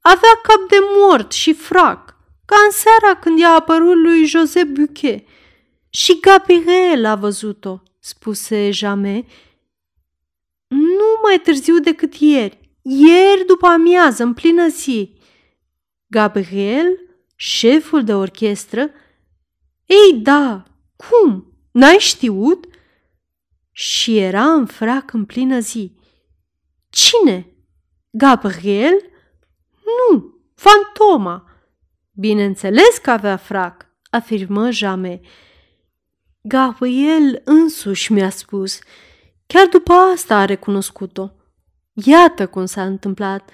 Avea 0.00 0.40
cap 0.42 0.68
de 0.68 0.76
mort 0.96 1.32
și 1.32 1.54
frac, 1.54 2.15
ca 2.46 2.56
în 2.64 2.70
seara 2.70 3.18
când 3.20 3.38
i-a 3.38 3.50
apărut 3.50 3.96
lui 3.96 4.24
José 4.24 4.64
Buquet. 4.64 5.26
Și 5.90 6.20
Gabriel 6.20 7.04
a 7.04 7.14
văzut-o, 7.14 7.82
spuse 7.98 8.70
Jame, 8.70 9.24
nu 10.68 11.20
mai 11.22 11.40
târziu 11.42 11.78
decât 11.78 12.14
ieri, 12.14 12.78
ieri 12.82 13.46
după 13.46 13.66
amiază, 13.66 14.22
în 14.22 14.34
plină 14.34 14.68
zi. 14.68 15.18
Gabriel, 16.06 17.00
șeful 17.36 18.04
de 18.04 18.14
orchestră, 18.14 18.90
ei 19.86 20.14
da, 20.14 20.64
cum? 20.96 21.52
N-ai 21.70 21.96
știut? 21.98 22.66
Și 23.72 24.18
era 24.18 24.52
în 24.52 24.66
frac 24.66 25.12
în 25.12 25.24
plină 25.24 25.58
zi. 25.58 25.96
Cine? 26.88 27.46
Gabriel? 28.10 29.10
Nu, 29.84 30.34
fantoma. 30.54 31.50
Bineînțeles 32.16 32.98
că 33.02 33.10
avea 33.10 33.36
frac, 33.36 33.86
afirmă 34.10 34.70
Jame. 34.70 35.20
Gabriel 36.40 37.42
însuși 37.44 38.12
mi-a 38.12 38.30
spus. 38.30 38.78
Chiar 39.46 39.66
după 39.66 39.92
asta 39.92 40.36
a 40.36 40.44
recunoscut-o. 40.44 41.30
Iată 41.92 42.46
cum 42.46 42.64
s-a 42.64 42.84
întâmplat. 42.84 43.50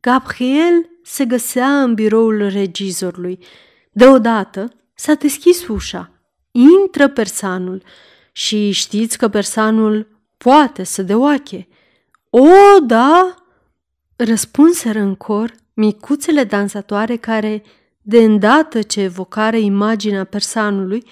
Gabriel 0.00 0.90
se 1.02 1.24
găsea 1.24 1.82
în 1.82 1.94
biroul 1.94 2.48
regizorului. 2.48 3.44
Deodată 3.92 4.72
s-a 4.94 5.14
deschis 5.14 5.66
ușa. 5.66 6.10
Intră 6.50 7.08
persanul 7.08 7.82
și 8.32 8.70
știți 8.70 9.18
că 9.18 9.28
persanul 9.28 10.20
poate 10.36 10.82
să 10.82 11.02
deoache. 11.02 11.68
O, 12.30 12.80
da, 12.86 13.46
Răspunseră 14.16 14.98
în 14.98 15.14
cor 15.14 15.54
micuțele 15.74 16.44
dansatoare 16.44 17.16
care, 17.16 17.62
de 18.08 18.18
îndată 18.18 18.82
ce 18.82 19.00
evocară 19.00 19.56
imaginea 19.56 20.24
persanului, 20.24 21.04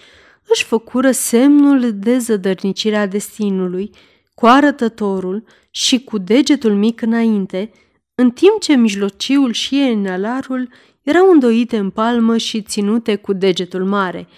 își 0.49 0.65
făcură 0.65 1.11
semnul 1.11 1.93
de 1.95 2.19
zădărnicire 2.19 2.97
a 2.97 3.07
destinului, 3.07 3.91
cu 4.35 4.47
arătătorul 4.47 5.45
și 5.71 6.05
cu 6.05 6.19
degetul 6.19 6.75
mic 6.75 7.01
înainte, 7.01 7.71
în 8.15 8.31
timp 8.31 8.61
ce 8.61 8.75
mijlociul 8.75 9.53
și 9.53 9.81
enalarul 9.81 10.69
erau 11.03 11.31
îndoite 11.31 11.77
în 11.77 11.91
palmă 11.91 12.37
și 12.37 12.63
ținute 12.63 13.17
cu 13.17 13.33
degetul 13.33 13.85
mare. 13.85 14.29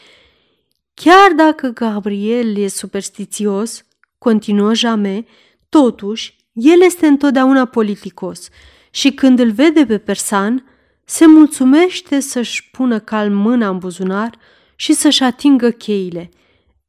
Chiar 0.94 1.32
dacă 1.32 1.68
Gabriel 1.68 2.56
e 2.56 2.68
superstițios, 2.68 3.84
continuă 4.18 4.74
Jame, 4.74 5.24
totuși 5.68 6.36
el 6.52 6.82
este 6.82 7.06
întotdeauna 7.06 7.64
politicos 7.64 8.48
și 8.90 9.12
când 9.12 9.38
îl 9.38 9.50
vede 9.50 9.86
pe 9.86 9.98
persan, 9.98 10.75
se 11.08 11.26
mulțumește 11.26 12.20
să-și 12.20 12.70
pună 12.70 12.98
calm 12.98 13.32
mâna 13.32 13.68
în 13.68 13.78
buzunar 13.78 14.38
și 14.76 14.92
să-și 14.92 15.22
atingă 15.22 15.70
cheile. 15.70 16.28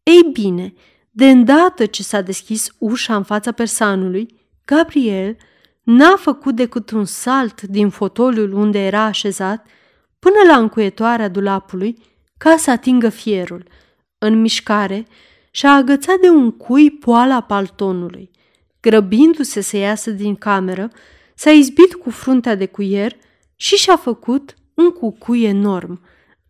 Ei 0.03 0.29
bine, 0.33 0.73
de 1.11 1.29
îndată 1.29 1.85
ce 1.85 2.03
s-a 2.03 2.21
deschis 2.21 2.69
ușa 2.77 3.15
în 3.15 3.23
fața 3.23 3.51
persanului, 3.51 4.27
Gabriel 4.65 5.37
n-a 5.83 6.15
făcut 6.15 6.55
decât 6.55 6.91
un 6.91 7.05
salt 7.05 7.61
din 7.61 7.89
fotoliul 7.89 8.53
unde 8.53 8.79
era 8.79 9.01
așezat 9.01 9.67
până 10.19 10.35
la 10.47 10.57
încuietoarea 10.57 11.27
dulapului 11.27 11.97
ca 12.37 12.55
să 12.57 12.71
atingă 12.71 13.09
fierul. 13.09 13.63
În 14.17 14.41
mișcare, 14.41 15.07
și-a 15.51 15.71
agățat 15.71 16.19
de 16.19 16.29
un 16.29 16.51
cui 16.51 16.91
poala 16.91 17.41
paltonului 17.41 18.31
grăbindu-se 18.81 19.61
să 19.61 19.77
iasă 19.77 20.11
din 20.11 20.35
cameră, 20.35 20.91
s-a 21.35 21.51
izbit 21.51 21.93
cu 21.93 22.09
fruntea 22.09 22.55
de 22.55 22.65
cuier 22.65 23.15
și 23.57 23.75
și-a 23.75 23.95
făcut 23.95 24.53
un 24.73 24.89
cucui 24.89 25.43
enorm. 25.43 26.01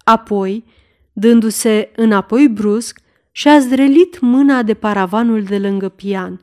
Apoi, 0.04 0.65
dându-se 1.13 1.91
înapoi 1.96 2.48
brusc, 2.48 3.00
și-a 3.38 3.60
zdrelit 3.60 4.20
mâna 4.20 4.63
de 4.63 4.74
paravanul 4.74 5.43
de 5.43 5.58
lângă 5.58 5.89
pian. 5.89 6.41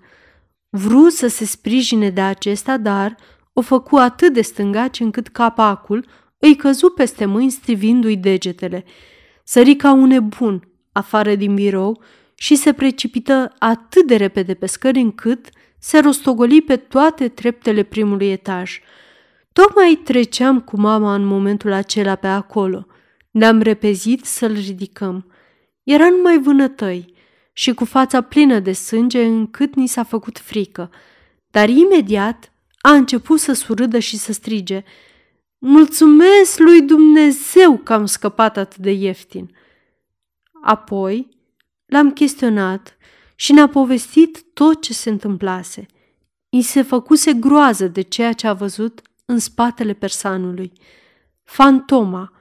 Vru 0.68 1.08
să 1.08 1.26
se 1.26 1.44
sprijine 1.44 2.10
de 2.10 2.20
acesta, 2.20 2.76
dar 2.76 3.16
o 3.52 3.60
făcu 3.60 3.96
atât 3.96 4.32
de 4.32 4.40
stângaci 4.40 5.00
încât 5.00 5.28
capacul 5.28 6.06
îi 6.38 6.56
căzu 6.56 6.88
peste 6.88 7.24
mâini 7.24 7.50
strivindu-i 7.50 8.16
degetele. 8.16 8.84
Sări 9.44 9.76
ca 9.76 9.92
un 9.92 10.06
nebun 10.06 10.68
afară 10.92 11.34
din 11.34 11.54
birou 11.54 12.02
și 12.34 12.54
se 12.54 12.72
precipită 12.72 13.52
atât 13.58 14.06
de 14.06 14.16
repede 14.16 14.54
pe 14.54 14.66
scări 14.66 15.00
încât 15.00 15.48
se 15.78 15.98
rostogoli 15.98 16.62
pe 16.62 16.76
toate 16.76 17.28
treptele 17.28 17.82
primului 17.82 18.30
etaj. 18.30 18.80
Tocmai 19.60 20.00
treceam 20.04 20.60
cu 20.60 20.80
mama 20.80 21.14
în 21.14 21.24
momentul 21.24 21.72
acela 21.72 22.14
pe 22.14 22.26
acolo. 22.26 22.86
Ne-am 23.30 23.60
repezit 23.60 24.24
să-l 24.24 24.52
ridicăm. 24.52 25.32
Era 25.82 26.08
numai 26.08 26.38
vânătăi 26.38 27.14
și 27.52 27.74
cu 27.74 27.84
fața 27.84 28.20
plină 28.20 28.58
de 28.58 28.72
sânge 28.72 29.24
încât 29.24 29.74
ni 29.74 29.86
s-a 29.86 30.02
făcut 30.02 30.38
frică. 30.38 30.90
Dar 31.50 31.68
imediat 31.68 32.52
a 32.80 32.92
început 32.92 33.40
să 33.40 33.52
surâdă 33.52 33.98
și 33.98 34.16
să 34.16 34.32
strige. 34.32 34.82
Mulțumesc 35.58 36.58
lui 36.58 36.82
Dumnezeu 36.82 37.76
că 37.76 37.92
am 37.92 38.06
scăpat 38.06 38.56
atât 38.56 38.78
de 38.78 38.90
ieftin. 38.90 39.56
Apoi 40.62 41.28
l-am 41.86 42.12
chestionat 42.12 42.96
și 43.34 43.52
ne-a 43.52 43.68
povestit 43.68 44.42
tot 44.52 44.82
ce 44.82 44.92
se 44.92 45.10
întâmplase. 45.10 45.86
I 46.48 46.62
se 46.62 46.82
făcuse 46.82 47.32
groază 47.32 47.86
de 47.86 48.00
ceea 48.00 48.32
ce 48.32 48.46
a 48.46 48.52
văzut 48.52 49.02
în 49.24 49.38
spatele 49.38 49.92
persanului. 49.92 50.72
Fantoma, 51.42 52.32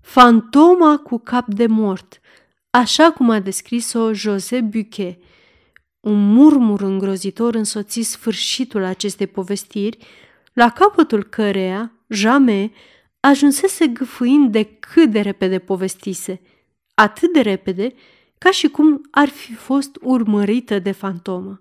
fantoma 0.00 0.98
cu 0.98 1.18
cap 1.18 1.46
de 1.46 1.66
mort, 1.66 2.20
așa 2.70 3.12
cum 3.12 3.30
a 3.30 3.40
descris-o 3.40 4.12
José 4.12 4.60
Buquet. 4.60 5.22
Un 6.00 6.32
murmur 6.32 6.80
îngrozitor 6.80 7.54
însoți 7.54 8.00
sfârșitul 8.00 8.82
acestei 8.82 9.26
povestiri, 9.26 9.98
la 10.52 10.70
capătul 10.70 11.24
căreia 11.24 11.92
Jame 12.08 12.70
ajunsese 13.20 13.86
gâfâind 13.86 14.52
de 14.52 14.64
cât 14.64 15.10
de 15.10 15.20
repede 15.20 15.58
povestise, 15.58 16.40
atât 16.94 17.32
de 17.32 17.40
repede 17.40 17.94
ca 18.38 18.50
și 18.50 18.68
cum 18.68 19.08
ar 19.10 19.28
fi 19.28 19.54
fost 19.54 19.98
urmărită 20.00 20.78
de 20.78 20.90
fantomă. 20.90 21.60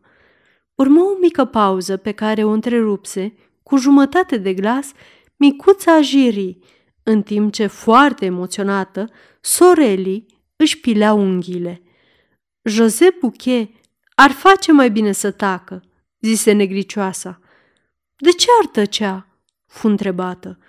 Urmă 0.76 1.02
o 1.02 1.18
mică 1.22 1.46
pauză 1.46 1.98
pe 1.98 2.12
care 2.12 2.44
o 2.44 2.50
întrerupse, 2.50 3.34
cu 3.68 3.78
jumătate 3.78 4.38
de 4.38 4.54
glas, 4.54 4.92
micuța 5.36 6.02
Jiri, 6.02 6.58
în 7.04 7.22
timp 7.22 7.54
ce, 7.54 7.68
foarte 7.68 8.26
emoționată, 8.26 9.10
Soreli 9.42 10.26
își 10.56 10.80
pilea 10.80 11.14
unghiile. 11.14 11.82
José 12.64 13.16
Bouquet 13.20 13.70
ar 14.16 14.32
face 14.32 14.72
mai 14.72 14.92
bine 14.92 15.12
să 15.12 15.32
tacă, 15.32 15.84
zise 16.20 16.52
negricioasa. 16.52 17.40
De 18.16 18.30
ce 18.30 18.48
ar 18.62 18.68
tăcea? 18.68 19.28
fu 19.66 19.88
întrebată. 19.88 20.60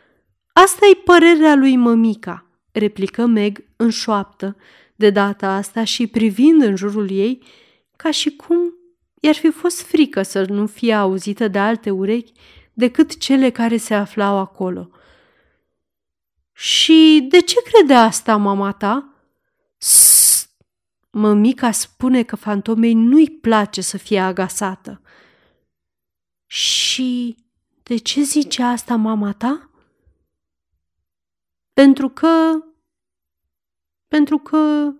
asta 0.52 0.86
e 0.86 0.94
părerea 1.04 1.54
lui 1.54 1.76
mămica, 1.76 2.46
replică 2.72 3.26
Meg 3.26 3.64
în 3.76 3.90
șoaptă, 3.90 4.56
de 4.96 5.10
data 5.10 5.54
asta 5.54 5.84
și 5.84 6.06
privind 6.06 6.62
în 6.62 6.76
jurul 6.76 7.10
ei, 7.10 7.42
ca 7.96 8.10
și 8.10 8.30
cum 8.30 8.74
i-ar 9.20 9.34
fi 9.34 9.50
fost 9.50 9.82
frică 9.82 10.22
să 10.22 10.44
nu 10.48 10.66
fie 10.66 10.92
auzită 10.92 11.48
de 11.48 11.58
alte 11.58 11.90
urechi 11.90 12.32
decât 12.78 13.18
cele 13.18 13.50
care 13.50 13.76
se 13.76 13.94
aflau 13.94 14.36
acolo. 14.38 14.90
Și 16.52 17.26
de 17.30 17.40
ce 17.40 17.62
crede 17.62 17.94
asta 17.94 18.36
mama 18.36 18.72
ta?" 18.72 19.12
Sst! 19.76 20.50
Mămica 21.10 21.70
spune 21.70 22.22
că 22.22 22.36
fantomei 22.36 22.94
nu-i 22.94 23.30
place 23.30 23.80
să 23.80 23.96
fie 23.96 24.20
agasată. 24.20 25.00
Și 26.46 27.36
de 27.82 27.96
ce 27.96 28.22
zice 28.22 28.62
asta 28.62 28.96
mama 28.96 29.32
ta? 29.32 29.70
Pentru 31.72 32.08
că... 32.08 32.58
Pentru 34.08 34.38
că... 34.38 34.92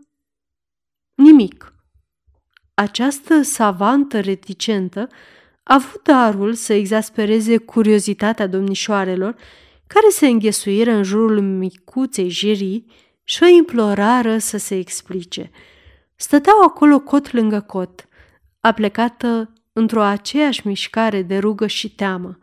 Nimic. 1.15 1.73
Această 2.75 3.43
savantă 3.43 4.21
reticentă 4.21 5.09
a 5.69 5.75
avut 5.75 6.03
darul 6.03 6.55
să 6.55 6.73
exaspereze 6.73 7.57
curiozitatea 7.57 8.47
domnișoarelor 8.47 9.35
care 9.87 10.09
se 10.11 10.27
înghesuiră 10.27 10.91
în 10.91 11.03
jurul 11.03 11.41
micuței 11.41 12.29
jirii 12.29 12.87
și 13.25 13.43
o 13.43 13.47
implorară 13.47 14.39
să 14.39 14.57
se 14.57 14.77
explice. 14.77 15.51
Stăteau 16.17 16.63
acolo 16.63 17.01
cot 17.01 17.33
lângă 17.33 17.61
cot, 17.61 18.09
aplecată 18.61 19.53
într-o 19.73 20.03
aceeași 20.03 20.67
mișcare 20.67 21.23
de 21.23 21.39
rugă 21.39 21.67
și 21.67 21.95
teamă. 21.95 22.39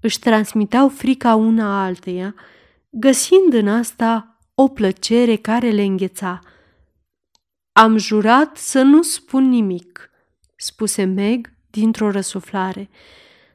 Își 0.00 0.18
transmiteau 0.18 0.88
frica 0.88 1.34
una 1.34 1.84
alteia, 1.84 2.34
găsind 2.90 3.52
în 3.52 3.68
asta 3.68 4.38
o 4.54 4.68
plăcere 4.68 5.36
care 5.36 5.70
le 5.70 5.82
îngheța. 5.82 6.40
Am 7.72 7.96
jurat 7.96 8.56
să 8.56 8.82
nu 8.82 9.02
spun 9.02 9.48
nimic, 9.48 10.10
spuse 10.56 11.04
Meg 11.04 11.56
dintr-o 11.78 12.10
răsuflare, 12.10 12.88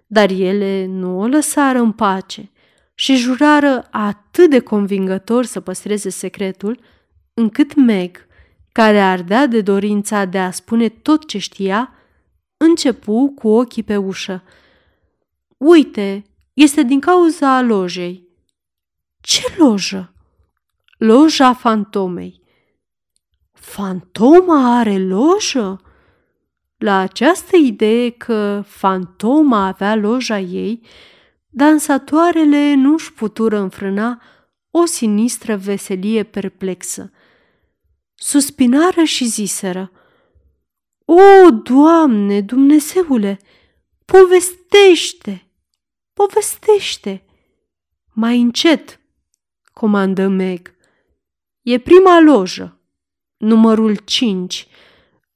dar 0.08 0.30
ele 0.30 0.86
nu 0.86 1.20
o 1.20 1.28
lăsară 1.28 1.80
în 1.80 1.92
pace 1.92 2.52
și 2.96 3.16
jurară 3.16 3.88
atât 3.92 4.50
de 4.50 4.60
convingător 4.60 5.46
să 5.46 5.60
păstreze 5.60 6.10
secretul, 6.10 6.80
încât 7.34 7.76
Meg, 7.76 8.28
care 8.72 9.00
ardea 9.00 9.48
de 9.48 9.62
dorința 9.62 10.26
de 10.26 10.40
a 10.40 10.52
spune 10.52 10.90
tot 10.90 11.28
ce 11.28 11.38
știa, 11.38 11.94
începu 12.58 13.34
cu 13.36 13.48
ochii 13.48 13.84
pe 13.84 13.98
ușă. 13.98 14.44
Uite, 15.58 16.24
este 16.54 16.84
din 16.84 17.00
cauza 17.00 17.62
lojei. 17.62 18.28
Ce 19.22 19.42
lojă? 19.58 20.14
Loja 20.98 21.54
fantomei. 21.54 22.42
Fantoma 23.52 24.78
are 24.78 24.98
lojă? 24.98 25.82
La 26.84 26.98
această 26.98 27.56
idee 27.56 28.10
că 28.10 28.64
fantoma 28.68 29.66
avea 29.66 29.96
loja 29.96 30.40
ei, 30.40 30.86
dansatoarele 31.50 32.74
nu-și 32.74 33.14
putură 33.14 33.58
înfrâna 33.58 34.22
o 34.72 34.86
sinistră 34.86 35.56
veselie 35.56 36.24
perplexă. 36.24 37.12
Suspinară 38.16 39.04
și 39.04 39.26
ziseră, 39.26 39.92
O, 41.06 41.50
Doamne, 41.52 42.42
Dumnezeule, 42.42 43.40
povestește, 44.06 45.48
povestește! 46.14 47.26
Mai 48.14 48.42
încet, 48.42 49.00
comandă 49.74 50.28
Meg. 50.28 50.76
E 51.62 51.78
prima 51.80 52.20
lojă, 52.20 52.80
numărul 53.38 53.96
5. 53.96 54.68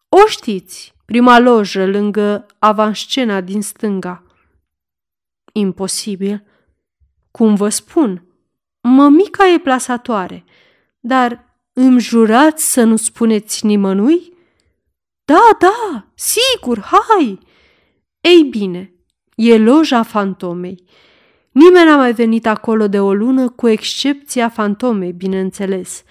O 0.10 0.28
știți, 0.28 0.96
prima 1.08 1.40
lojă 1.40 1.86
lângă 1.86 2.46
avanscena 2.60 3.42
din 3.42 3.62
stânga. 3.62 4.24
Imposibil. 5.54 6.44
Cum 7.32 7.56
vă 7.56 7.70
spun, 7.70 8.26
mămica 8.82 9.48
e 9.48 9.60
plasatoare, 9.60 10.44
dar 11.00 11.60
îmi 11.74 12.00
jurați 12.00 12.72
să 12.72 12.84
nu 12.84 12.96
spuneți 12.96 13.66
nimănui? 13.66 14.34
Da, 15.26 15.58
da, 15.60 16.08
sigur, 16.14 16.80
hai! 16.80 17.40
Ei 18.22 18.44
bine, 18.44 18.94
e 19.36 19.58
loja 19.58 20.04
fantomei. 20.04 20.84
Nimeni 21.52 21.86
n-a 21.86 21.96
mai 21.96 22.14
venit 22.14 22.46
acolo 22.46 22.88
de 22.88 23.00
o 23.00 23.14
lună, 23.14 23.50
cu 23.50 23.68
excepția 23.68 24.50
fantomei, 24.50 25.12
bineînțeles, 25.12 26.04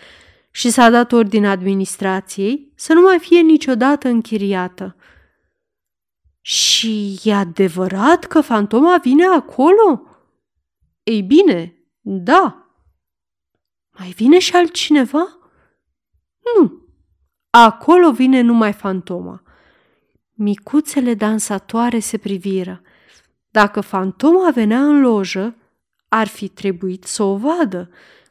și 0.57 0.71
s-a 0.71 0.91
dat 0.91 1.13
ordine 1.13 1.49
administrației 1.49 2.73
să 2.75 2.93
nu 2.93 3.01
mai 3.01 3.19
fie 3.19 3.41
niciodată 3.41 4.09
închiriată. 4.09 4.97
Și 6.41 7.19
e 7.23 7.35
adevărat 7.35 8.25
că 8.25 8.41
fantoma 8.41 8.99
vine 9.03 9.25
acolo? 9.25 10.03
Ei 11.03 11.23
bine, 11.23 11.75
da. 12.01 12.71
Mai 13.99 14.09
vine 14.09 14.39
și 14.39 14.55
altcineva? 14.55 15.39
Nu. 16.55 16.87
Acolo 17.51 18.13
vine 18.13 18.41
numai 18.41 18.73
fantoma. 18.73 19.43
Micuțele 20.33 21.15
dansatoare 21.15 21.99
se 21.99 22.19
priviră. 22.19 22.83
Dacă 23.51 23.81
fantoma 23.81 24.51
venea 24.51 24.87
în 24.87 25.01
lojă, 25.01 25.57
ar 26.09 26.27
fi 26.27 26.49
trebuit 26.49 27.05
să 27.05 27.23
o 27.23 27.37
vadă, 27.37 27.91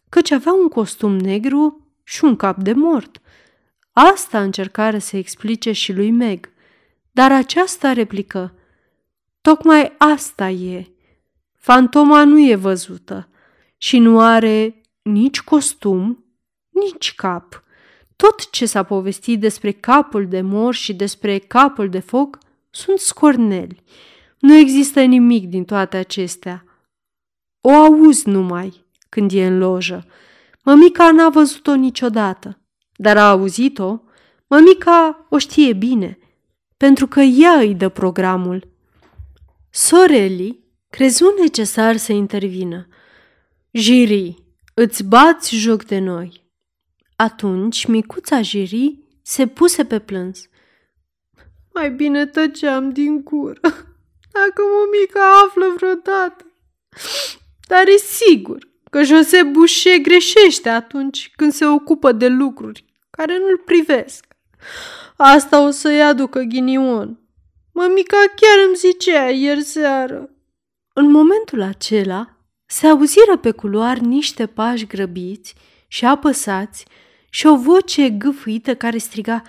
căci 0.09 0.31
avea 0.31 0.53
un 0.53 0.67
costum 0.67 1.17
negru 1.17 1.84
și 2.07 2.23
un 2.23 2.35
cap 2.35 2.57
de 2.57 2.73
mort. 2.73 3.21
Asta 3.91 4.41
încercară 4.41 4.97
să 4.97 5.17
explice 5.17 5.71
și 5.71 5.93
lui 5.93 6.11
Meg. 6.11 6.49
Dar 7.11 7.31
aceasta 7.31 7.93
replică, 7.93 8.53
tocmai 9.41 9.93
asta 9.97 10.49
e. 10.49 10.87
Fantoma 11.53 12.23
nu 12.23 12.49
e 12.49 12.55
văzută 12.55 13.29
și 13.77 13.99
nu 13.99 14.19
are 14.19 14.81
nici 15.01 15.41
costum, 15.41 16.25
nici 16.69 17.15
cap. 17.15 17.63
Tot 18.15 18.49
ce 18.49 18.65
s-a 18.65 18.83
povestit 18.83 19.39
despre 19.39 19.71
capul 19.71 20.27
de 20.27 20.41
mor 20.41 20.73
și 20.73 20.93
despre 20.93 21.37
capul 21.37 21.89
de 21.89 21.99
foc 21.99 22.37
sunt 22.69 22.99
scorneli. 22.99 23.83
Nu 24.39 24.55
există 24.55 25.01
nimic 25.01 25.47
din 25.47 25.65
toate 25.65 25.97
acestea. 25.97 26.63
O 27.61 27.69
auzi 27.69 28.29
numai 28.29 28.85
când 29.09 29.31
e 29.31 29.45
în 29.45 29.57
lojă. 29.57 30.05
Mămica 30.65 31.11
n-a 31.11 31.29
văzut-o 31.29 31.75
niciodată, 31.75 32.59
dar 32.95 33.17
a 33.17 33.29
auzit-o. 33.29 33.99
Mămica 34.47 35.25
o 35.29 35.37
știe 35.37 35.73
bine– 35.73 36.17
pentru 36.77 37.07
că 37.07 37.19
ea 37.19 37.51
îi 37.51 37.75
dă 37.75 37.89
programul. 37.89 38.67
Soreli 39.69 40.63
crezu 40.89 41.33
necesar 41.39 41.97
să 41.97 42.11
intervină. 42.11 42.87
Jiri, 43.71 44.43
îți 44.73 45.03
bați 45.03 45.55
joc 45.55 45.83
de 45.83 45.99
noi. 45.99 46.43
Atunci 47.15 47.85
micuța 47.85 48.41
Jiri 48.41 48.99
se 49.21 49.47
puse 49.47 49.85
pe 49.85 49.99
plâns. 49.99 50.49
Mai 51.73 51.91
bine 51.91 52.25
tăceam 52.25 52.89
din 52.89 53.23
gură, 53.23 53.59
dacă 54.35 54.61
mămica 54.75 55.41
află 55.45 55.73
vreodată. 55.75 56.45
Dar 57.67 57.87
e 57.87 57.97
sigur 57.97 58.73
că 58.89 59.03
Jose 59.03 59.43
Boucher 59.43 59.97
greșește 59.97 60.69
atunci 60.69 61.31
când 61.35 61.53
se 61.53 61.65
ocupă 61.65 62.11
de 62.11 62.27
lucruri 62.27 62.85
care 63.09 63.37
nu-l 63.37 63.61
privesc. 63.65 64.25
Asta 65.17 65.61
o 65.61 65.69
să-i 65.69 66.01
aducă 66.01 66.39
ghinion. 66.39 67.19
Mămica 67.73 68.17
chiar 68.35 68.65
îmi 68.67 68.75
zicea 68.75 69.29
ieri 69.29 69.63
seară. 69.63 70.29
În 70.93 71.11
momentul 71.11 71.61
acela 71.61 72.37
se 72.65 72.87
auziră 72.87 73.37
pe 73.37 73.51
culoar 73.51 73.97
niște 73.97 74.45
pași 74.45 74.85
grăbiți 74.85 75.55
și 75.87 76.05
apăsați 76.05 76.85
și 77.29 77.45
o 77.47 77.57
voce 77.57 78.09
gâfâită 78.09 78.75
care 78.75 78.97
striga 78.97 79.41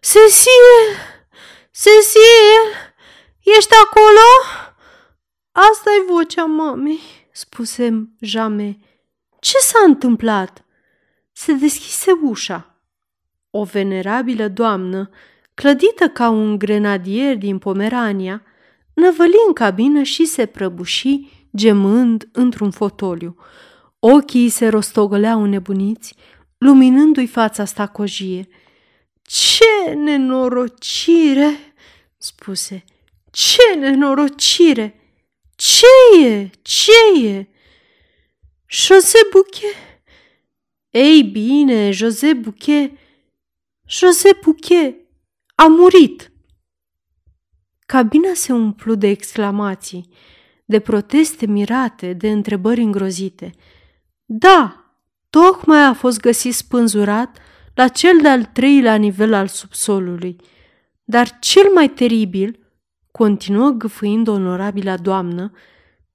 Cecil! 0.00 0.76
Cecil! 1.70 2.62
Ești 3.56 3.72
acolo? 3.84 4.28
asta 5.52 5.90
e 5.90 6.12
vocea 6.12 6.44
mamei, 6.44 7.00
spuse 7.36 8.08
Jame. 8.20 8.78
Ce 9.40 9.58
s-a 9.58 9.78
întâmplat? 9.86 10.64
Se 11.32 11.52
deschise 11.52 12.10
ușa. 12.22 12.80
O 13.50 13.64
venerabilă 13.64 14.48
doamnă, 14.48 15.10
clădită 15.54 16.08
ca 16.08 16.28
un 16.28 16.58
grenadier 16.58 17.36
din 17.36 17.58
Pomerania, 17.58 18.42
năvăli 18.94 19.34
în 19.46 19.52
cabină 19.52 20.02
și 20.02 20.24
se 20.24 20.46
prăbuși, 20.46 21.20
gemând 21.56 22.28
într-un 22.32 22.70
fotoliu. 22.70 23.36
Ochii 23.98 24.48
se 24.48 24.68
rostogoleau 24.68 25.44
nebuniți, 25.44 26.14
luminându-i 26.58 27.26
fața 27.26 27.64
stacojie. 27.64 28.48
Ce 29.22 29.94
nenorocire!" 29.94 31.74
spuse. 32.18 32.84
Ce 33.30 33.78
nenorocire! 33.78 35.05
Ce 35.56 35.86
e? 36.24 36.50
Ce 36.62 36.92
e? 37.24 37.46
José 38.66 39.18
Bouquet? 39.32 39.76
Ei 40.90 41.22
bine, 41.22 41.90
José 41.90 42.34
Bouquet, 42.34 42.92
José 43.86 44.30
Bouquet 44.42 44.96
a 45.54 45.66
murit. 45.66 46.32
Cabina 47.86 48.34
se 48.34 48.52
umplu 48.52 48.94
de 48.94 49.06
exclamații, 49.08 50.08
de 50.64 50.80
proteste 50.80 51.46
mirate, 51.46 52.12
de 52.12 52.30
întrebări 52.30 52.80
îngrozite. 52.80 53.50
Da, 54.24 54.84
tocmai 55.30 55.84
a 55.84 55.92
fost 55.92 56.20
găsit 56.20 56.54
spânzurat 56.54 57.38
la 57.74 57.88
cel 57.88 58.20
de-al 58.20 58.44
treilea 58.44 58.94
nivel 58.94 59.34
al 59.34 59.46
subsolului. 59.46 60.36
Dar 61.04 61.38
cel 61.38 61.70
mai 61.74 61.88
teribil, 61.88 62.65
continuă 63.16 63.70
gâfâind 63.70 64.28
onorabila 64.28 64.96
doamnă, 64.96 65.52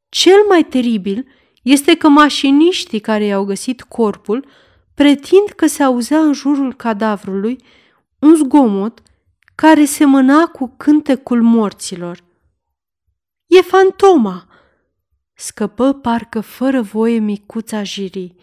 cel 0.10 0.46
mai 0.50 0.64
teribil 0.64 1.28
este 1.62 1.96
că 1.96 2.08
mașiniștii 2.08 3.00
care 3.00 3.24
i-au 3.24 3.46
găsit 3.46 3.82
corpul 3.82 4.46
pretind 4.94 5.48
că 5.56 5.68
se 5.68 5.84
auzea 5.84 6.20
în 6.20 6.34
jurul 6.34 6.74
cadavrului 6.74 7.64
un 8.20 8.36
zgomot 8.36 9.02
care 9.56 9.86
semăna 9.86 10.46
cu 10.46 10.74
cântecul 10.78 11.42
morților. 11.42 12.24
E 13.48 13.62
fantoma! 13.62 14.48
Scăpă 15.34 15.94
parcă 15.94 16.42
fără 16.42 16.82
voie 16.82 17.18
micuța 17.18 17.84
jirii, 17.84 18.36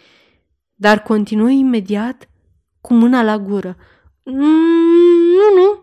dar 0.74 1.02
continuă 1.02 1.50
imediat 1.50 2.28
cu 2.80 2.94
mâna 2.94 3.22
la 3.22 3.38
gură. 3.38 3.76
Mm, 4.24 4.36
nu, 5.38 5.54
nu, 5.54 5.80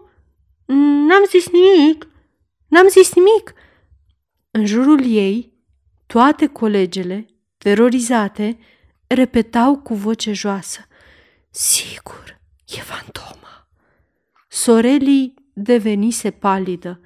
n-am 1.06 1.24
zis 1.28 1.48
nimic, 1.50 2.08
n-am 2.76 2.88
zis 2.88 3.14
nimic. 3.14 3.54
În 4.52 4.66
jurul 4.66 5.06
ei, 5.06 5.54
toate 6.06 6.48
colegele, 6.48 7.26
terorizate, 7.58 8.58
repetau 9.08 9.78
cu 9.78 9.94
voce 9.94 10.34
joasă. 10.34 10.88
Sigur, 11.50 12.40
e 12.68 12.80
fantoma. 12.80 13.70
Sorelii 14.48 15.34
devenise 15.54 16.32
palidă. 16.32 17.00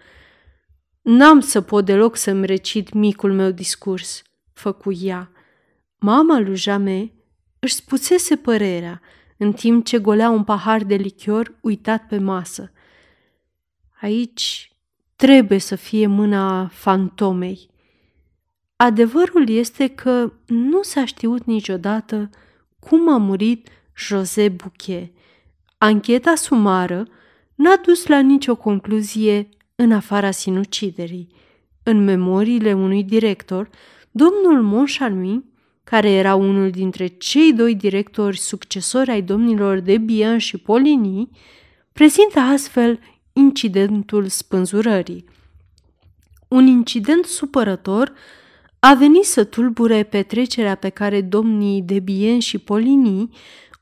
N-am 1.02 1.40
să 1.40 1.62
pot 1.62 1.86
deloc 1.86 2.16
să-mi 2.16 2.46
recit 2.46 2.94
micul 2.94 3.34
meu 3.34 3.52
discurs, 3.52 4.22
făcu 4.54 4.92
ea. 4.92 5.32
Mama 5.98 6.40
lui 6.40 6.56
Jame 6.56 7.14
își 7.60 7.74
spusese 7.74 8.36
părerea, 8.36 9.02
în 9.38 9.54
timp 9.54 9.86
ce 9.86 10.00
golea 10.00 10.30
un 10.30 10.44
pahar 10.44 10.84
de 10.84 10.96
lichior 10.96 11.58
uitat 11.62 12.08
pe 12.08 12.18
masă. 12.18 12.72
Aici 14.02 14.69
trebuie 15.26 15.60
să 15.60 15.76
fie 15.76 16.08
mâna 16.08 16.68
fantomei. 16.68 17.70
Adevărul 18.76 19.50
este 19.50 19.88
că 19.88 20.32
nu 20.46 20.82
s-a 20.82 21.06
știut 21.06 21.46
niciodată 21.46 22.30
cum 22.80 23.10
a 23.10 23.18
murit 23.18 23.70
José 23.98 24.50
Bouquet. 24.50 25.12
Ancheta 25.78 26.36
sumară 26.36 27.08
n-a 27.56 27.76
dus 27.86 28.08
la 28.08 28.20
nicio 28.20 28.56
concluzie 28.56 29.50
în 29.76 29.92
afara 29.92 30.32
sinuciderii. 30.32 31.28
În 31.84 32.04
memoriile 32.04 32.74
unui 32.74 33.04
director, 33.04 33.70
domnul 34.12 34.62
Monchalmin 34.62 35.44
care 35.84 36.10
era 36.10 36.36
unul 36.36 36.70
dintre 36.70 37.08
cei 37.08 37.54
doi 37.54 37.76
directori 37.76 38.38
succesori 38.38 39.12
ai 39.12 39.22
domnilor 39.22 39.80
de 39.80 39.98
Bian 39.98 40.38
și 40.38 40.58
Polini, 40.58 41.30
prezintă 41.94 42.40
astfel 42.40 43.00
incidentul 43.34 44.28
spânzurării. 44.28 45.26
Un 46.48 46.68
incident 46.68 47.26
supărător 47.26 48.14
a 48.80 48.94
venit 48.94 49.26
să 49.26 49.44
tulbure 49.44 50.04
petrecerea 50.04 50.76
pe 50.76 50.90
care 50.90 51.22
domnii 51.22 51.82
de 51.82 52.00
Bien 52.00 52.40
și 52.40 52.58
Polini 52.58 53.30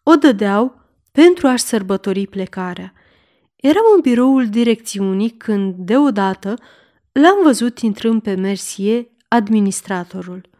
o 0.04 0.16
dădeau 0.16 0.82
pentru 1.12 1.48
a-și 1.48 1.64
sărbători 1.64 2.28
plecarea. 2.28 2.94
Eram 3.56 3.84
în 3.96 4.02
biroul 4.02 4.50
direcțiunii 4.50 5.30
când, 5.30 5.76
deodată, 5.78 6.54
l-am 7.12 7.38
văzut 7.44 7.80
intrând 7.80 8.22
pe 8.22 8.36
Mercier, 8.36 9.06
administratorul– 9.28 10.42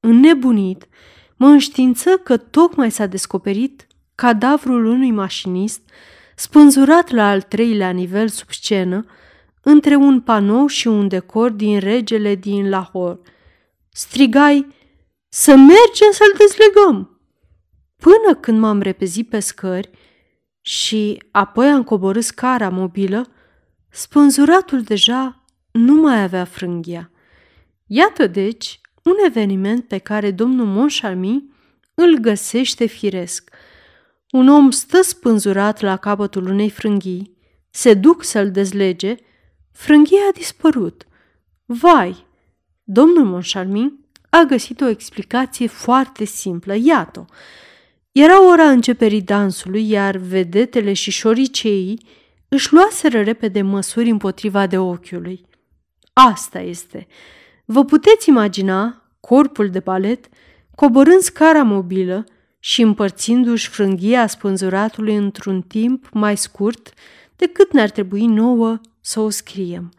Înnebunit, 0.00 0.88
mă 1.36 1.46
înștiință 1.46 2.16
că 2.16 2.36
tocmai 2.36 2.90
s-a 2.90 3.06
descoperit 3.06 3.86
cadavrul 4.14 4.84
unui 4.84 5.10
mașinist 5.10 5.80
spânzurat 6.40 7.10
la 7.10 7.28
al 7.28 7.42
treilea 7.42 7.90
nivel 7.90 8.28
sub 8.28 8.50
scenă, 8.50 9.04
între 9.62 9.94
un 9.94 10.20
panou 10.20 10.66
și 10.66 10.86
un 10.86 11.08
decor 11.08 11.50
din 11.50 11.78
regele 11.78 12.34
din 12.34 12.68
Lahore. 12.68 13.18
Strigai, 13.92 14.66
să 15.28 15.50
mergem 15.50 16.10
să-l 16.12 16.34
dezlegăm! 16.38 17.20
Până 17.96 18.34
când 18.40 18.58
m-am 18.58 18.80
repezit 18.80 19.28
pe 19.28 19.40
scări 19.40 19.90
și 20.60 21.22
apoi 21.30 21.68
am 21.68 21.84
coborât 21.84 22.24
scara 22.24 22.68
mobilă, 22.68 23.26
spânzuratul 23.90 24.82
deja 24.82 25.44
nu 25.70 25.94
mai 25.94 26.22
avea 26.22 26.44
frânghia. 26.44 27.10
Iată 27.86 28.26
deci 28.26 28.80
un 29.02 29.14
eveniment 29.26 29.84
pe 29.84 29.98
care 29.98 30.30
domnul 30.30 30.66
Moncharmin 30.66 31.54
îl 31.94 32.18
găsește 32.18 32.86
firesc. 32.86 33.49
Un 34.30 34.48
om 34.48 34.70
stă 34.70 35.02
spânzurat 35.02 35.80
la 35.80 35.96
capătul 35.96 36.46
unei 36.46 36.70
frânghii, 36.70 37.36
se 37.70 37.94
duc 37.94 38.24
să-l 38.24 38.50
dezlege, 38.50 39.14
frânghia 39.72 40.20
a 40.28 40.32
dispărut. 40.32 41.06
Vai! 41.64 42.26
Domnul 42.84 43.24
Moncharmin 43.24 43.98
a 44.30 44.42
găsit 44.42 44.80
o 44.80 44.88
explicație 44.88 45.66
foarte 45.66 46.24
simplă, 46.24 46.74
iată 46.74 47.24
Era 48.12 48.48
ora 48.48 48.70
începerii 48.70 49.22
dansului, 49.22 49.90
iar 49.90 50.16
vedetele 50.16 50.92
și 50.92 51.10
șoriceii 51.10 52.06
își 52.48 52.72
luaseră 52.72 53.22
repede 53.22 53.62
măsuri 53.62 54.10
împotriva 54.10 54.66
de 54.66 54.78
ochiului. 54.78 55.44
Asta 56.12 56.60
este. 56.60 57.06
Vă 57.64 57.84
puteți 57.84 58.28
imagina 58.28 59.02
corpul 59.20 59.70
de 59.70 59.78
balet 59.78 60.28
coborând 60.74 61.20
scara 61.20 61.62
mobilă 61.62 62.24
și 62.60 62.82
împărțindu-și 62.82 63.68
frânghia 63.68 64.26
spânzuratului 64.26 65.16
într-un 65.16 65.62
timp 65.62 66.08
mai 66.12 66.36
scurt 66.36 66.92
decât 67.36 67.72
ne-ar 67.72 67.90
trebui 67.90 68.26
nouă 68.26 68.80
să 69.00 69.20
o 69.20 69.30
scriem. 69.30 69.92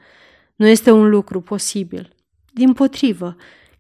Nu 0.55 0.67
este 0.67 0.91
un 0.91 1.09
lucru 1.09 1.41
posibil. 1.41 2.15
Din 2.53 2.73
potrivă, 2.73 3.35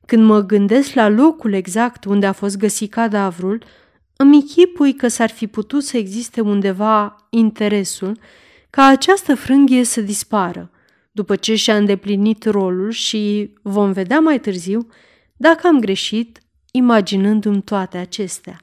când 0.05 0.23
mă 0.23 0.41
gândesc 0.41 0.93
la 0.93 1.07
locul 1.07 1.53
exact 1.53 2.05
unde 2.05 2.25
a 2.25 2.31
fost 2.31 2.57
găsit 2.57 2.91
cadavrul, 2.91 3.63
îmi 4.15 4.35
închipui 4.35 4.93
că 4.93 5.07
s-ar 5.07 5.29
fi 5.29 5.47
putut 5.47 5.83
să 5.83 5.97
existe 5.97 6.41
undeva 6.41 7.15
interesul 7.29 8.19
ca 8.69 8.85
această 8.85 9.35
frânghie 9.35 9.83
să 9.83 10.01
dispară– 10.01 10.71
după 11.11 11.35
ce 11.35 11.55
și-a 11.55 11.75
îndeplinit 11.75 12.45
rolul 12.45 12.91
și 12.91 13.53
vom 13.61 13.91
vedea 13.91 14.19
mai 14.19 14.39
târziu 14.39 14.87
dacă 15.37 15.67
am 15.67 15.79
greșit 15.79 16.39
imaginându-mi 16.71 17.61
toate 17.61 17.97
acestea. 17.97 18.61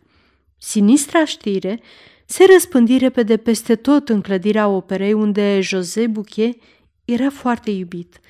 Sinistra 0.59 1.25
știre 1.25 1.81
se 2.27 2.45
răspândi 2.53 2.99
repede 2.99 3.37
peste 3.37 3.77
tot 3.77 4.09
în 4.09 4.21
clădirea 4.21 4.69
operei 4.69 5.13
unde 5.13 5.61
José 5.61 6.07
Bouquet 6.07 6.57
era 7.05 7.31
foarte 7.31 7.71
iubit. 7.71 8.21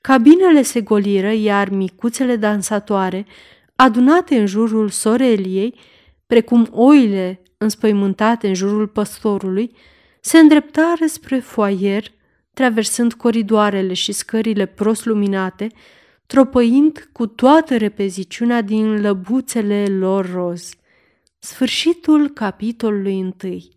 Cabinele 0.00 0.62
se 0.62 0.80
goliră, 0.80 1.32
iar 1.32 1.68
micuțele 1.68 2.36
dansatoare 2.36 3.26
adunate 3.76 4.38
în 4.38 4.46
jurul 4.46 4.88
soreliei, 4.88 5.74
precum 6.26 6.68
oile 6.70 7.42
înspăimântate 7.58 8.48
în 8.48 8.54
jurul 8.54 8.86
păstorului, 8.86 9.74
se 10.20 10.38
îndreptară 10.38 11.06
spre 11.06 11.38
foaier, 11.38 12.04
traversând 12.54 13.12
coridoarele 13.12 13.92
și 13.92 14.12
scările 14.12 14.66
prost 14.66 15.04
luminate, 15.04 15.66
tropăind 16.26 17.08
cu 17.12 17.26
toată 17.26 17.76
repeziciunea 17.76 18.60
din 18.60 19.00
lăbuțele 19.00 19.86
lor 19.86 20.32
roz. 20.32 20.70
Sfârșitul 21.42 22.28
capitolului 22.28 23.20
întâi 23.20 23.70